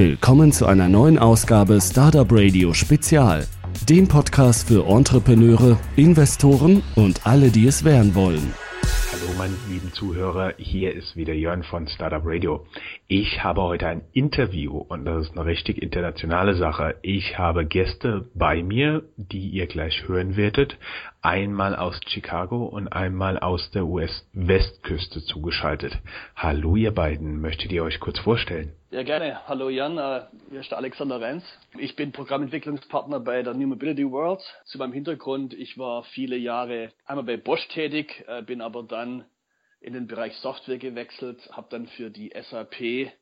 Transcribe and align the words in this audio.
Willkommen 0.00 0.50
zu 0.50 0.64
einer 0.64 0.88
neuen 0.88 1.18
Ausgabe 1.18 1.78
Startup 1.78 2.26
Radio 2.30 2.72
Spezial, 2.72 3.46
dem 3.86 4.08
Podcast 4.08 4.66
für 4.66 4.86
Entrepreneure, 4.86 5.78
Investoren 5.94 6.82
und 6.96 7.26
alle, 7.26 7.50
die 7.50 7.66
es 7.66 7.84
werden 7.84 8.14
wollen. 8.14 8.54
Hallo 9.12 9.34
meine 9.36 9.56
lieben 9.68 9.92
Zuhörer, 9.92 10.54
hier 10.56 10.94
ist 10.94 11.16
wieder 11.16 11.34
Jörn 11.34 11.64
von 11.64 11.86
Startup 11.86 12.22
Radio. 12.24 12.66
Ich 13.08 13.44
habe 13.44 13.60
heute 13.60 13.88
ein 13.88 14.00
Interview 14.14 14.78
und 14.78 15.04
das 15.04 15.26
ist 15.26 15.36
eine 15.36 15.44
richtig 15.44 15.82
internationale 15.82 16.54
Sache. 16.54 16.94
Ich 17.02 17.36
habe 17.36 17.66
Gäste 17.66 18.30
bei 18.34 18.62
mir, 18.62 19.02
die 19.18 19.50
ihr 19.50 19.66
gleich 19.66 20.08
hören 20.08 20.34
werdet. 20.34 20.78
Einmal 21.22 21.76
aus 21.76 22.00
Chicago 22.06 22.64
und 22.64 22.88
einmal 22.88 23.38
aus 23.38 23.70
der 23.72 23.84
US-Westküste 23.84 25.22
zugeschaltet. 25.22 25.98
Hallo 26.34 26.76
ihr 26.76 26.94
beiden, 26.94 27.42
möchtet 27.42 27.72
ihr 27.72 27.84
euch 27.84 28.00
kurz 28.00 28.18
vorstellen? 28.20 28.72
Ja, 28.90 29.02
gerne. 29.02 29.46
Hallo 29.46 29.68
Jan, 29.68 29.98
äh, 29.98 30.22
hier 30.48 30.60
ist 30.60 30.70
der 30.70 30.78
Alexander 30.78 31.20
Renz. 31.20 31.44
Ich 31.76 31.94
bin 31.94 32.12
Programmentwicklungspartner 32.12 33.20
bei 33.20 33.42
der 33.42 33.52
New 33.52 33.66
Mobility 33.66 34.10
World. 34.10 34.40
Zu 34.64 34.78
meinem 34.78 34.94
Hintergrund, 34.94 35.52
ich 35.52 35.76
war 35.76 36.04
viele 36.04 36.38
Jahre 36.38 36.90
einmal 37.04 37.26
bei 37.26 37.36
Bosch 37.36 37.68
tätig, 37.68 38.24
äh, 38.26 38.40
bin 38.40 38.62
aber 38.62 38.82
dann 38.82 39.26
in 39.82 39.92
den 39.92 40.06
Bereich 40.06 40.34
Software 40.36 40.78
gewechselt, 40.78 41.50
habe 41.52 41.66
dann 41.68 41.86
für 41.86 42.08
die 42.08 42.32
SAP 42.34 43.12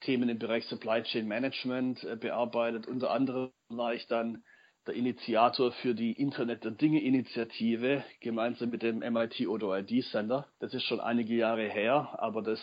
Themen 0.00 0.30
im 0.30 0.38
Bereich 0.38 0.64
Supply 0.64 1.02
Chain 1.02 1.28
Management 1.28 2.02
äh, 2.04 2.16
bearbeitet. 2.16 2.86
Unter 2.86 3.10
anderem 3.10 3.50
war 3.68 3.92
ich 3.92 4.06
dann 4.06 4.44
der 4.88 4.96
Initiator 4.96 5.70
für 5.70 5.94
die 5.94 6.12
Internet 6.12 6.64
der 6.64 6.70
Dinge 6.70 7.02
Initiative 7.02 8.02
gemeinsam 8.20 8.70
mit 8.70 8.82
dem 8.82 9.00
MIT 9.00 9.46
Odo 9.46 9.76
ID 9.76 10.02
Center. 10.06 10.48
Das 10.60 10.72
ist 10.72 10.84
schon 10.84 10.98
einige 10.98 11.34
Jahre 11.34 11.68
her, 11.68 12.16
aber 12.18 12.40
das 12.40 12.58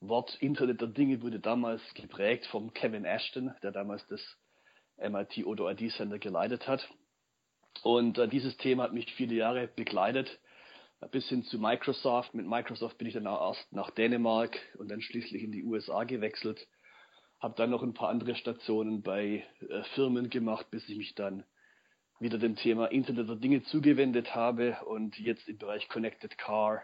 Wort 0.00 0.36
Internet 0.40 0.82
der 0.82 0.88
Dinge 0.88 1.22
wurde 1.22 1.40
damals 1.40 1.80
geprägt 1.94 2.44
vom 2.48 2.74
Kevin 2.74 3.06
Ashton, 3.06 3.54
der 3.62 3.72
damals 3.72 4.06
das 4.08 4.20
MIT 4.98 5.46
Odo 5.46 5.70
ID 5.70 5.90
Center 5.92 6.18
geleitet 6.18 6.68
hat. 6.68 6.86
Und 7.82 8.18
äh, 8.18 8.28
dieses 8.28 8.54
Thema 8.58 8.82
hat 8.82 8.92
mich 8.92 9.10
viele 9.14 9.34
Jahre 9.34 9.68
begleitet, 9.68 10.38
bis 11.12 11.26
hin 11.30 11.44
zu 11.44 11.58
Microsoft. 11.58 12.34
Mit 12.34 12.46
Microsoft 12.46 12.98
bin 12.98 13.08
ich 13.08 13.14
dann 13.14 13.26
auch 13.26 13.54
erst 13.54 13.72
nach 13.72 13.90
Dänemark 13.90 14.58
und 14.76 14.90
dann 14.90 15.00
schließlich 15.00 15.42
in 15.42 15.52
die 15.52 15.64
USA 15.64 16.04
gewechselt. 16.04 16.68
Habe 17.42 17.54
dann 17.56 17.70
noch 17.70 17.82
ein 17.82 17.92
paar 17.92 18.08
andere 18.08 18.36
Stationen 18.36 19.02
bei 19.02 19.44
äh, 19.68 19.82
Firmen 19.96 20.30
gemacht, 20.30 20.70
bis 20.70 20.88
ich 20.88 20.96
mich 20.96 21.16
dann 21.16 21.42
wieder 22.20 22.38
dem 22.38 22.54
Thema 22.54 22.86
Internet 22.86 23.28
der 23.28 23.34
Dinge 23.34 23.64
zugewendet 23.64 24.36
habe 24.36 24.76
und 24.86 25.18
jetzt 25.18 25.48
im 25.48 25.58
Bereich 25.58 25.88
Connected 25.88 26.38
Car 26.38 26.82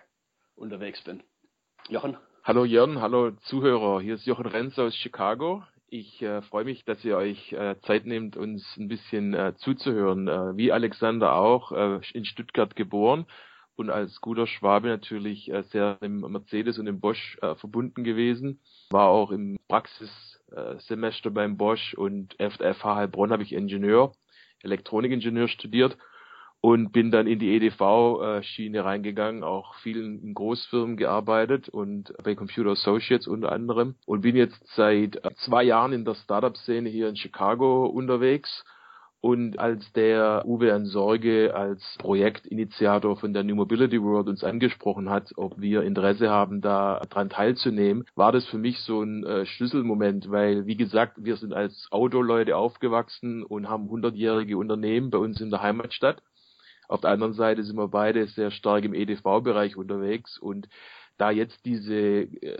unterwegs 0.56 1.00
bin. 1.04 1.22
Jochen? 1.88 2.16
Hallo 2.42 2.64
Jörn, 2.64 3.00
hallo 3.00 3.30
Zuhörer. 3.42 4.00
Hier 4.00 4.16
ist 4.16 4.26
Jochen 4.26 4.46
Renz 4.46 4.76
aus 4.80 4.96
Chicago. 4.96 5.62
Ich 5.86 6.20
äh, 6.22 6.42
freue 6.42 6.64
mich, 6.64 6.84
dass 6.84 7.04
ihr 7.04 7.16
euch 7.16 7.52
äh, 7.52 7.76
Zeit 7.82 8.04
nehmt, 8.04 8.36
uns 8.36 8.64
ein 8.76 8.88
bisschen 8.88 9.34
äh, 9.34 9.54
zuzuhören. 9.58 10.26
Äh, 10.26 10.56
wie 10.56 10.72
Alexander 10.72 11.36
auch, 11.36 11.70
äh, 11.70 12.00
in 12.14 12.24
Stuttgart 12.24 12.74
geboren 12.74 13.26
und 13.76 13.90
als 13.90 14.20
guter 14.20 14.48
Schwabe 14.48 14.88
natürlich 14.88 15.52
äh, 15.52 15.62
sehr 15.70 15.98
im 16.00 16.18
Mercedes 16.18 16.80
und 16.80 16.88
im 16.88 16.98
Bosch 16.98 17.38
verbunden 17.40 18.02
gewesen. 18.02 18.60
War 18.90 19.06
auch 19.06 19.30
im 19.30 19.56
Praxissemester 20.50 21.30
beim 21.30 21.56
Bosch 21.56 21.94
und 21.94 22.34
FH 22.38 22.96
Heilbronn 22.96 23.32
habe 23.32 23.42
ich 23.42 23.52
Ingenieur, 23.52 24.12
Elektronikingenieur 24.62 25.48
studiert 25.48 25.96
und 26.60 26.90
bin 26.90 27.10
dann 27.10 27.26
in 27.26 27.38
die 27.38 27.54
EDV-Schiene 27.54 28.84
reingegangen, 28.84 29.44
auch 29.44 29.74
vielen 29.76 30.20
in 30.22 30.34
Großfirmen 30.34 30.96
gearbeitet 30.96 31.68
und 31.68 32.12
bei 32.22 32.34
Computer 32.34 32.70
Associates 32.70 33.28
unter 33.28 33.52
anderem 33.52 33.94
und 34.06 34.22
bin 34.22 34.36
jetzt 34.36 34.60
seit 34.74 35.20
zwei 35.44 35.62
Jahren 35.62 35.92
in 35.92 36.04
der 36.04 36.14
Startup-Szene 36.14 36.88
hier 36.88 37.08
in 37.08 37.16
Chicago 37.16 37.86
unterwegs 37.86 38.64
und 39.20 39.58
als 39.58 39.92
der 39.92 40.44
Uwe 40.46 40.72
an 40.72 40.86
Sorge 40.86 41.52
als 41.54 41.82
Projektinitiator 41.98 43.16
von 43.16 43.32
der 43.32 43.42
New 43.42 43.56
Mobility 43.56 44.00
World 44.00 44.28
uns 44.28 44.44
angesprochen 44.44 45.10
hat, 45.10 45.32
ob 45.36 45.60
wir 45.60 45.82
Interesse 45.82 46.30
haben, 46.30 46.60
da 46.60 47.00
dran 47.10 47.28
teilzunehmen, 47.28 48.04
war 48.14 48.30
das 48.30 48.46
für 48.46 48.58
mich 48.58 48.78
so 48.80 49.02
ein 49.02 49.24
äh, 49.24 49.44
Schlüsselmoment, 49.44 50.30
weil, 50.30 50.66
wie 50.66 50.76
gesagt, 50.76 51.24
wir 51.24 51.36
sind 51.36 51.52
als 51.52 51.88
Autoleute 51.90 52.56
aufgewachsen 52.56 53.42
und 53.42 53.68
haben 53.68 53.88
hundertjährige 53.88 54.56
Unternehmen 54.56 55.10
bei 55.10 55.18
uns 55.18 55.40
in 55.40 55.50
der 55.50 55.62
Heimatstadt. 55.62 56.22
Auf 56.86 57.00
der 57.00 57.10
anderen 57.10 57.34
Seite 57.34 57.64
sind 57.64 57.76
wir 57.76 57.88
beide 57.88 58.26
sehr 58.28 58.50
stark 58.52 58.84
im 58.84 58.94
EDV-Bereich 58.94 59.76
unterwegs 59.76 60.38
und 60.38 60.68
da 61.18 61.32
jetzt 61.32 61.66
diese 61.66 61.94
äh, 61.94 62.58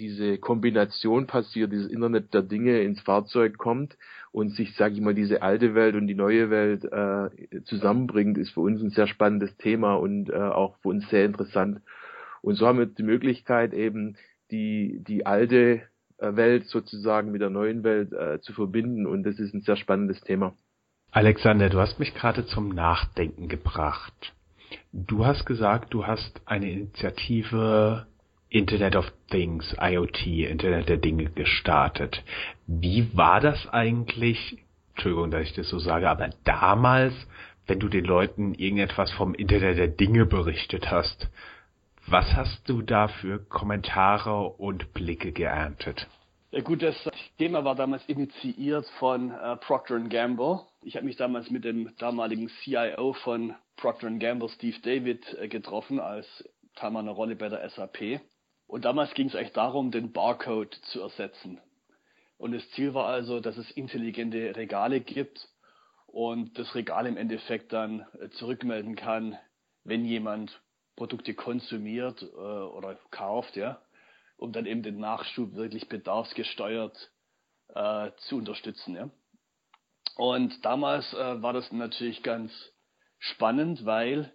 diese 0.00 0.38
Kombination 0.38 1.26
passiert, 1.26 1.72
dieses 1.72 1.92
Internet 1.92 2.32
der 2.32 2.42
Dinge 2.42 2.80
ins 2.80 3.00
Fahrzeug 3.02 3.58
kommt 3.58 3.96
und 4.32 4.50
sich, 4.56 4.74
sage 4.74 4.94
ich 4.94 5.00
mal, 5.00 5.14
diese 5.14 5.42
alte 5.42 5.74
Welt 5.74 5.94
und 5.94 6.06
die 6.06 6.14
neue 6.14 6.50
Welt 6.50 6.84
äh, 6.84 7.62
zusammenbringt, 7.64 8.38
ist 8.38 8.50
für 8.50 8.60
uns 8.60 8.82
ein 8.82 8.90
sehr 8.90 9.06
spannendes 9.06 9.54
Thema 9.58 9.94
und 9.94 10.30
äh, 10.30 10.36
auch 10.36 10.76
für 10.78 10.88
uns 10.88 11.08
sehr 11.10 11.26
interessant. 11.26 11.82
Und 12.40 12.54
so 12.54 12.66
haben 12.66 12.78
wir 12.78 12.86
die 12.86 13.02
Möglichkeit 13.02 13.74
eben 13.74 14.16
die 14.50 15.02
die 15.06 15.26
alte 15.26 15.82
äh, 16.18 16.34
Welt 16.34 16.66
sozusagen 16.66 17.30
mit 17.30 17.42
der 17.42 17.50
neuen 17.50 17.84
Welt 17.84 18.12
äh, 18.12 18.40
zu 18.40 18.52
verbinden 18.54 19.06
und 19.06 19.24
das 19.24 19.38
ist 19.38 19.54
ein 19.54 19.60
sehr 19.60 19.76
spannendes 19.76 20.20
Thema. 20.22 20.54
Alexander, 21.12 21.68
du 21.68 21.78
hast 21.78 21.98
mich 21.98 22.14
gerade 22.14 22.46
zum 22.46 22.70
Nachdenken 22.70 23.48
gebracht. 23.48 24.32
Du 24.92 25.26
hast 25.26 25.44
gesagt, 25.44 25.92
du 25.92 26.06
hast 26.06 26.40
eine 26.46 26.70
Initiative 26.70 28.06
Internet 28.50 28.96
of 28.96 29.06
Things, 29.30 29.74
IoT, 29.80 30.26
Internet 30.26 30.88
der 30.88 30.96
Dinge 30.96 31.30
gestartet. 31.30 32.22
Wie 32.66 33.16
war 33.16 33.40
das 33.40 33.68
eigentlich, 33.68 34.58
Entschuldigung, 34.90 35.30
dass 35.30 35.42
ich 35.42 35.54
das 35.54 35.68
so 35.68 35.78
sage, 35.78 36.10
aber 36.10 36.30
damals, 36.44 37.14
wenn 37.68 37.78
du 37.78 37.88
den 37.88 38.04
Leuten 38.04 38.54
irgendetwas 38.54 39.12
vom 39.12 39.34
Internet 39.34 39.78
der 39.78 39.86
Dinge 39.86 40.26
berichtet 40.26 40.90
hast, 40.90 41.28
was 42.08 42.34
hast 42.34 42.68
du 42.68 42.82
da 42.82 43.06
für 43.06 43.38
Kommentare 43.38 44.48
und 44.48 44.92
Blicke 44.94 45.30
geerntet? 45.30 46.08
Ja 46.50 46.60
gut, 46.60 46.82
das 46.82 46.96
Thema 47.38 47.64
war 47.64 47.76
damals 47.76 48.04
initiiert 48.06 48.84
von 48.98 49.30
äh, 49.30 49.56
Procter 49.58 50.00
Gamble. 50.00 50.62
Ich 50.82 50.96
habe 50.96 51.06
mich 51.06 51.14
damals 51.14 51.48
mit 51.50 51.64
dem 51.64 51.94
damaligen 51.98 52.50
CIO 52.64 53.12
von 53.12 53.54
Procter 53.76 54.10
Gamble, 54.10 54.48
Steve 54.48 54.76
David, 54.82 55.24
äh, 55.38 55.46
getroffen 55.46 56.00
als 56.00 56.26
Teil 56.74 56.90
meiner 56.90 57.12
Rolle 57.12 57.36
bei 57.36 57.48
der 57.48 57.68
SAP. 57.70 58.20
Und 58.70 58.84
damals 58.84 59.12
ging 59.14 59.28
es 59.28 59.34
eigentlich 59.34 59.52
darum, 59.52 59.90
den 59.90 60.12
Barcode 60.12 60.74
zu 60.86 61.00
ersetzen. 61.00 61.60
Und 62.38 62.52
das 62.52 62.68
Ziel 62.70 62.94
war 62.94 63.06
also, 63.06 63.40
dass 63.40 63.56
es 63.56 63.70
intelligente 63.72 64.56
Regale 64.56 65.00
gibt 65.00 65.48
und 66.06 66.58
das 66.58 66.74
Regal 66.74 67.06
im 67.06 67.16
Endeffekt 67.16 67.72
dann 67.72 68.06
äh, 68.20 68.30
zurückmelden 68.30 68.96
kann, 68.96 69.36
wenn 69.84 70.04
jemand 70.04 70.60
Produkte 70.96 71.34
konsumiert 71.34 72.22
äh, 72.22 72.26
oder 72.36 72.98
kauft, 73.10 73.56
ja 73.56 73.80
um 74.40 74.52
dann 74.52 74.66
eben 74.66 74.82
den 74.82 74.98
Nachschub 74.98 75.54
wirklich 75.54 75.88
bedarfsgesteuert 75.88 77.12
äh, 77.74 78.10
zu 78.28 78.36
unterstützen. 78.36 78.96
Ja? 78.96 79.10
Und 80.16 80.64
damals 80.64 81.12
äh, 81.12 81.42
war 81.42 81.52
das 81.52 81.70
natürlich 81.72 82.22
ganz 82.22 82.52
spannend, 83.18 83.84
weil 83.84 84.32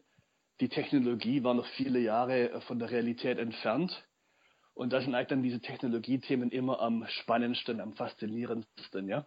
die 0.62 0.70
Technologie 0.70 1.44
war 1.44 1.56
noch 1.56 1.66
viele 1.70 2.00
Jahre 2.00 2.52
äh, 2.52 2.62
von 2.62 2.78
der 2.78 2.92
Realität 2.92 3.40
entfernt. 3.40 4.06
Und 4.76 4.92
da 4.92 5.02
sind 5.02 5.16
eigentlich 5.16 5.30
dann 5.30 5.42
diese 5.42 5.62
Technologiethemen 5.62 6.52
immer 6.52 6.82
am 6.82 7.08
spannendsten, 7.08 7.80
am 7.80 7.94
faszinierendsten, 7.94 9.08
ja. 9.08 9.26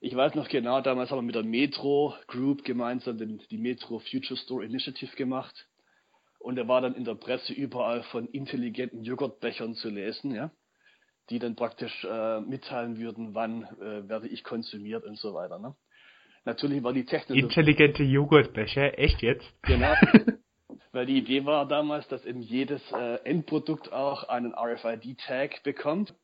Ich 0.00 0.14
weiß 0.14 0.34
noch 0.34 0.48
genau, 0.48 0.82
damals 0.82 1.10
haben 1.10 1.18
wir 1.18 1.22
mit 1.22 1.34
der 1.34 1.42
Metro 1.42 2.14
Group 2.26 2.62
gemeinsam 2.62 3.16
den, 3.16 3.40
die 3.50 3.56
Metro 3.56 3.98
Future 3.98 4.38
Store 4.38 4.62
Initiative 4.62 5.16
gemacht. 5.16 5.66
Und 6.38 6.58
er 6.58 6.68
war 6.68 6.82
dann 6.82 6.94
in 6.94 7.04
der 7.04 7.14
Presse 7.14 7.54
überall 7.54 8.02
von 8.04 8.28
intelligenten 8.28 9.02
Joghurtbechern 9.02 9.74
zu 9.74 9.88
lesen, 9.88 10.34
ja, 10.34 10.50
die 11.30 11.38
dann 11.38 11.56
praktisch 11.56 12.04
äh, 12.04 12.42
mitteilen 12.42 12.98
würden, 12.98 13.34
wann 13.34 13.62
äh, 13.80 14.06
werde 14.06 14.28
ich 14.28 14.44
konsumiert 14.44 15.04
und 15.04 15.18
so 15.18 15.32
weiter. 15.32 15.58
Ne? 15.58 15.74
Natürlich 16.44 16.82
war 16.82 16.92
die 16.92 17.06
Technik. 17.06 17.42
Intelligente 17.42 18.02
Joghurtbecher, 18.02 18.98
echt 18.98 19.22
jetzt? 19.22 19.46
Genau. 19.62 19.94
Weil 20.96 21.04
die 21.04 21.18
Idee 21.18 21.44
war 21.44 21.68
damals, 21.68 22.08
dass 22.08 22.24
eben 22.24 22.40
jedes 22.40 22.80
äh, 22.90 23.16
Endprodukt 23.16 23.92
auch 23.92 24.30
einen 24.30 24.54
RFID-Tag 24.54 25.62
bekommt, 25.62 26.14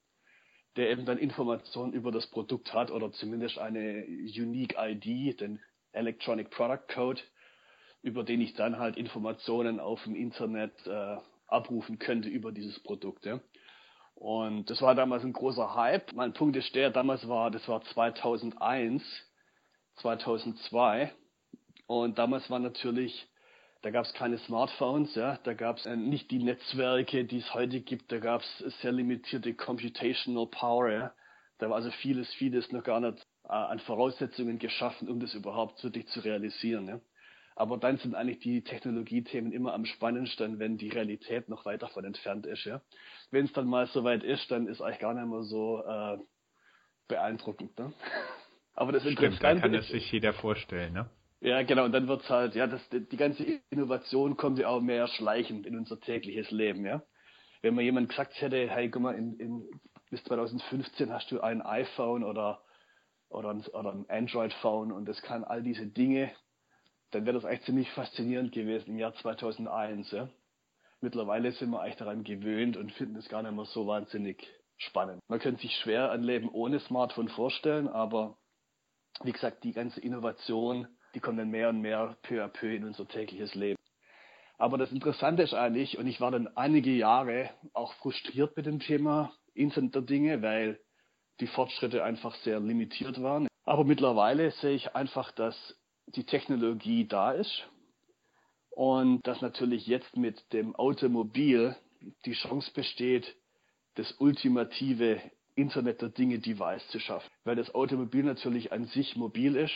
der 0.76 0.88
eben 0.88 1.04
dann 1.04 1.18
Informationen 1.18 1.92
über 1.92 2.10
das 2.10 2.26
Produkt 2.28 2.72
hat 2.72 2.90
oder 2.90 3.12
zumindest 3.12 3.58
eine 3.58 4.06
Unique 4.06 4.74
ID, 4.78 5.38
den 5.42 5.60
Electronic 5.92 6.48
Product 6.48 6.88
Code, 6.88 7.20
über 8.00 8.24
den 8.24 8.40
ich 8.40 8.54
dann 8.54 8.78
halt 8.78 8.96
Informationen 8.96 9.78
auf 9.78 10.04
dem 10.04 10.14
Internet 10.14 10.72
äh, 10.86 11.18
abrufen 11.48 11.98
könnte 11.98 12.30
über 12.30 12.50
dieses 12.50 12.80
Produkt. 12.80 13.26
Ja. 13.26 13.40
Und 14.14 14.70
das 14.70 14.80
war 14.80 14.94
damals 14.94 15.22
ein 15.22 15.34
großer 15.34 15.74
Hype. 15.74 16.14
Mein 16.14 16.32
Punkt 16.32 16.56
ist 16.56 16.74
der, 16.74 16.88
damals 16.88 17.28
war, 17.28 17.50
das 17.50 17.68
war 17.68 17.82
2001, 17.82 19.02
2002. 19.96 21.12
Und 21.86 22.16
damals 22.16 22.48
war 22.48 22.58
natürlich, 22.58 23.28
da 23.82 23.90
gab 23.90 24.04
es 24.04 24.14
keine 24.14 24.38
Smartphones, 24.38 25.14
ja, 25.14 25.38
da 25.42 25.54
gab 25.54 25.78
es 25.78 25.86
äh, 25.86 25.96
nicht 25.96 26.30
die 26.30 26.42
Netzwerke, 26.42 27.24
die 27.24 27.38
es 27.38 27.54
heute 27.54 27.80
gibt, 27.80 28.10
da 28.12 28.18
gab 28.18 28.42
es 28.42 28.58
sehr 28.80 28.92
limitierte 28.92 29.54
Computational 29.54 30.46
Power, 30.46 30.90
ja. 30.90 31.14
Da 31.58 31.68
war 31.68 31.76
also 31.76 31.90
vieles, 31.90 32.32
vieles 32.34 32.72
noch 32.72 32.82
gar 32.82 33.00
nicht 33.00 33.24
äh, 33.44 33.52
an 33.52 33.78
Voraussetzungen 33.80 34.58
geschaffen, 34.58 35.08
um 35.08 35.20
das 35.20 35.34
überhaupt 35.34 35.82
wirklich 35.84 36.06
zu 36.08 36.20
realisieren. 36.20 36.88
Ja. 36.88 37.00
Aber 37.54 37.76
dann 37.76 37.98
sind 37.98 38.14
eigentlich 38.14 38.40
die 38.40 38.64
Technologiethemen 38.64 39.52
immer 39.52 39.74
am 39.74 39.84
spannendsten, 39.84 40.58
wenn 40.58 40.78
die 40.78 40.88
Realität 40.88 41.48
noch 41.48 41.64
weit 41.64 41.82
davon 41.82 42.04
entfernt 42.04 42.46
ist. 42.46 42.64
Ja. 42.64 42.80
Wenn 43.30 43.44
es 43.44 43.52
dann 43.52 43.66
mal 43.66 43.86
soweit 43.88 44.24
ist, 44.24 44.50
dann 44.50 44.66
ist 44.66 44.80
eigentlich 44.80 45.00
gar 45.00 45.14
nicht 45.14 45.26
mehr 45.26 45.42
so 45.42 45.84
äh, 45.84 46.18
beeindruckend. 47.08 47.78
Ne? 47.78 47.92
Aber 48.74 48.90
das 48.90 49.02
Stimmt, 49.02 49.20
Interessante 49.20 49.60
da 49.60 49.68
kann 49.68 49.74
es 49.74 49.88
sich 49.88 50.10
jeder 50.10 50.32
vorstellen, 50.32 50.94
ne? 50.94 51.10
Ja, 51.42 51.60
genau. 51.64 51.84
Und 51.86 51.92
dann 51.92 52.06
wird's 52.06 52.30
halt, 52.30 52.54
ja, 52.54 52.68
das, 52.68 52.80
die 52.90 53.16
ganze 53.16 53.42
Innovation 53.70 54.36
kommt 54.36 54.60
ja 54.60 54.68
auch 54.68 54.80
mehr 54.80 55.08
schleichend 55.08 55.66
in 55.66 55.76
unser 55.76 55.98
tägliches 55.98 56.52
Leben, 56.52 56.86
ja. 56.86 57.02
Wenn 57.62 57.74
mir 57.74 57.82
jemand 57.82 58.10
gesagt 58.10 58.40
hätte, 58.40 58.70
hey, 58.70 58.88
guck 58.88 59.02
mal, 59.02 59.16
in, 59.16 59.34
in, 59.40 59.68
bis 60.08 60.22
2015 60.22 61.12
hast 61.12 61.32
du 61.32 61.40
ein 61.40 61.60
iPhone 61.60 62.22
oder, 62.22 62.62
oder, 63.28 63.50
ein, 63.50 63.66
oder 63.66 63.92
ein 63.92 64.08
Android-Phone 64.08 64.92
und 64.92 65.06
das 65.06 65.20
kann 65.22 65.42
all 65.42 65.64
diese 65.64 65.84
Dinge, 65.84 66.30
dann 67.10 67.26
wäre 67.26 67.34
das 67.34 67.44
eigentlich 67.44 67.64
ziemlich 67.64 67.90
faszinierend 67.90 68.52
gewesen 68.52 68.90
im 68.90 68.98
Jahr 68.98 69.14
2001, 69.14 70.12
ja. 70.12 70.28
Mittlerweile 71.00 71.50
sind 71.50 71.70
wir 71.70 71.80
eigentlich 71.80 71.96
daran 71.96 72.22
gewöhnt 72.22 72.76
und 72.76 72.92
finden 72.92 73.16
es 73.16 73.28
gar 73.28 73.42
nicht 73.42 73.52
mehr 73.52 73.64
so 73.64 73.88
wahnsinnig 73.88 74.46
spannend. 74.76 75.20
Man 75.26 75.40
könnte 75.40 75.62
sich 75.62 75.74
schwer 75.78 76.12
ein 76.12 76.22
Leben 76.22 76.48
ohne 76.48 76.78
Smartphone 76.78 77.28
vorstellen, 77.28 77.88
aber 77.88 78.38
wie 79.24 79.32
gesagt, 79.32 79.64
die 79.64 79.72
ganze 79.72 80.00
Innovation, 80.00 80.86
die 81.14 81.20
kommt 81.20 81.38
dann 81.38 81.50
mehr 81.50 81.68
und 81.68 81.80
mehr 81.80 82.16
peu 82.22 82.42
à 82.42 82.48
peu 82.48 82.74
in 82.74 82.84
unser 82.84 83.06
tägliches 83.06 83.54
Leben. 83.54 83.78
Aber 84.58 84.78
das 84.78 84.92
Interessante 84.92 85.42
ist 85.42 85.54
eigentlich, 85.54 85.98
und 85.98 86.06
ich 86.06 86.20
war 86.20 86.30
dann 86.30 86.48
einige 86.56 86.92
Jahre 86.92 87.50
auch 87.72 87.92
frustriert 87.94 88.56
mit 88.56 88.66
dem 88.66 88.80
Thema 88.80 89.32
Internet 89.54 89.94
der 89.94 90.02
Dinge, 90.02 90.42
weil 90.42 90.78
die 91.40 91.46
Fortschritte 91.46 92.04
einfach 92.04 92.34
sehr 92.36 92.60
limitiert 92.60 93.20
waren. 93.22 93.48
Aber 93.64 93.84
mittlerweile 93.84 94.50
sehe 94.52 94.74
ich 94.74 94.94
einfach, 94.94 95.32
dass 95.32 95.56
die 96.06 96.24
Technologie 96.24 97.06
da 97.06 97.32
ist 97.32 97.68
und 98.70 99.26
dass 99.26 99.40
natürlich 99.40 99.86
jetzt 99.86 100.16
mit 100.16 100.52
dem 100.52 100.74
Automobil 100.76 101.76
die 102.24 102.32
Chance 102.32 102.70
besteht, 102.72 103.36
das 103.94 104.12
ultimative 104.18 105.20
Internet 105.54 106.00
der 106.02 106.08
Dinge 106.08 106.38
Device 106.38 106.86
zu 106.88 106.98
schaffen. 106.98 107.30
Weil 107.44 107.56
das 107.56 107.74
Automobil 107.74 108.22
natürlich 108.22 108.72
an 108.72 108.84
sich 108.86 109.16
mobil 109.16 109.56
ist 109.56 109.74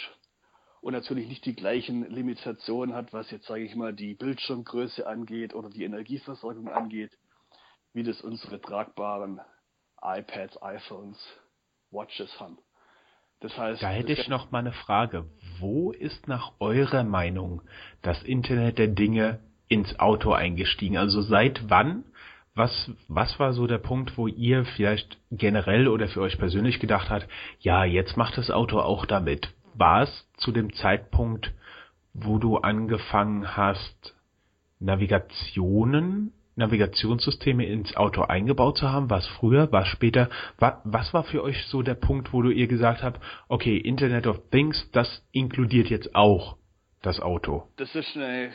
und 0.87 0.93
natürlich 0.93 1.27
nicht 1.27 1.45
die 1.45 1.57
gleichen 1.57 2.09
Limitationen 2.09 2.95
hat, 2.95 3.13
was 3.13 3.29
jetzt, 3.33 3.47
sage 3.47 3.65
ich 3.65 3.75
mal, 3.75 3.93
die 3.93 4.15
Bildschirmgröße 4.15 5.05
angeht 5.05 5.53
oder 5.53 5.69
die 5.69 5.83
Energieversorgung 5.83 6.69
angeht, 6.69 7.11
wie 7.93 8.05
das 8.05 8.21
unsere 8.21 8.61
tragbaren 8.61 9.41
iPads, 10.01 10.63
iPhones, 10.63 11.19
Watches 11.91 12.39
haben. 12.39 12.59
Das 13.41 13.59
heißt, 13.59 13.83
da 13.83 13.89
hätte 13.89 14.13
ich 14.13 14.29
noch 14.29 14.53
mal 14.53 14.61
eine 14.61 14.71
Frage. 14.71 15.25
Wo 15.59 15.91
ist 15.91 16.29
nach 16.29 16.53
eurer 16.61 17.03
Meinung 17.03 17.63
das 18.03 18.23
Internet 18.23 18.79
der 18.79 18.87
Dinge 18.87 19.41
ins 19.67 19.99
Auto 19.99 20.35
eingestiegen? 20.35 20.99
Also 20.99 21.21
seit 21.21 21.69
wann 21.69 22.05
was, 22.57 22.91
was 23.09 23.39
war 23.39 23.53
so 23.53 23.67
der 23.67 23.79
Punkt, 23.79 24.17
wo 24.17 24.29
ihr 24.29 24.65
vielleicht 24.65 25.19
generell 25.31 25.89
oder 25.89 26.09
für 26.09 26.23
euch 26.23 26.39
persönlich 26.39 26.81
gedacht 26.81 27.11
habt, 27.11 27.29
ja, 27.61 27.85
jetzt 27.85 28.17
macht 28.17 28.39
das 28.39 28.51
Auto 28.51 28.81
auch 28.81 29.05
damit? 29.05 29.53
War 29.79 30.03
es 30.03 30.29
zu 30.39 30.53
dem 30.53 30.73
Zeitpunkt, 30.73 31.53
wo 32.15 32.39
du 32.39 32.59
angefangen 32.59 33.57
hast, 33.57 34.15
Navigationen, 34.81 36.33
Navigationssysteme 36.57 37.67
ins 37.67 37.97
Auto 37.97 38.23
eingebaut 38.23 38.79
zu 38.79 38.91
haben? 38.91 39.11
War 39.11 39.19
es 39.19 39.27
früher? 39.27 39.71
War 39.73 39.83
es 39.83 39.89
später? 39.89 40.31
Was, 40.59 40.75
was 40.85 41.13
war 41.13 41.25
für 41.25 41.43
euch 41.43 41.67
so 41.67 41.83
der 41.83 41.95
Punkt, 41.95 42.33
wo 42.33 42.43
du 42.43 42.51
ihr 42.51 42.67
gesagt 42.67 43.03
habt, 43.03 43.23
okay, 43.49 43.77
Internet 43.77 44.27
of 44.27 44.41
Things, 44.51 44.91
das 44.93 45.23
inkludiert 45.33 45.89
jetzt 45.89 46.15
auch 46.15 46.57
das 47.03 47.21
Auto? 47.21 47.69
Das 47.77 47.95
ist 47.95 48.17
eine 48.17 48.53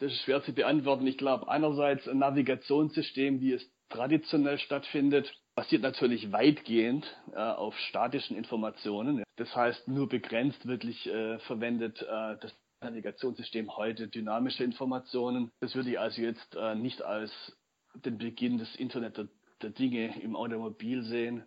das 0.00 0.12
ist 0.12 0.22
schwer 0.22 0.42
zu 0.42 0.54
beantworten. 0.54 1.06
Ich 1.06 1.18
glaube, 1.18 1.48
einerseits 1.48 2.08
ein 2.08 2.18
Navigationssystem, 2.18 3.40
wie 3.40 3.52
es 3.52 3.70
traditionell 3.90 4.58
stattfindet, 4.58 5.30
basiert 5.54 5.82
natürlich 5.82 6.32
weitgehend 6.32 7.06
äh, 7.32 7.38
auf 7.38 7.76
statischen 7.78 8.36
Informationen. 8.36 9.22
Das 9.36 9.54
heißt, 9.54 9.88
nur 9.88 10.08
begrenzt 10.08 10.66
wirklich 10.66 11.06
äh, 11.06 11.38
verwendet 11.40 12.02
äh, 12.02 12.36
das 12.40 12.54
Navigationssystem 12.82 13.76
heute 13.76 14.08
dynamische 14.08 14.64
Informationen. 14.64 15.50
Das 15.60 15.74
würde 15.74 15.90
ich 15.90 16.00
also 16.00 16.22
jetzt 16.22 16.56
äh, 16.56 16.74
nicht 16.74 17.02
als 17.02 17.30
den 17.94 18.18
Beginn 18.18 18.58
des 18.58 18.74
Internet 18.76 19.18
der, 19.18 19.28
der 19.62 19.70
Dinge 19.70 20.20
im 20.22 20.36
Automobil 20.36 21.02
sehen. 21.02 21.44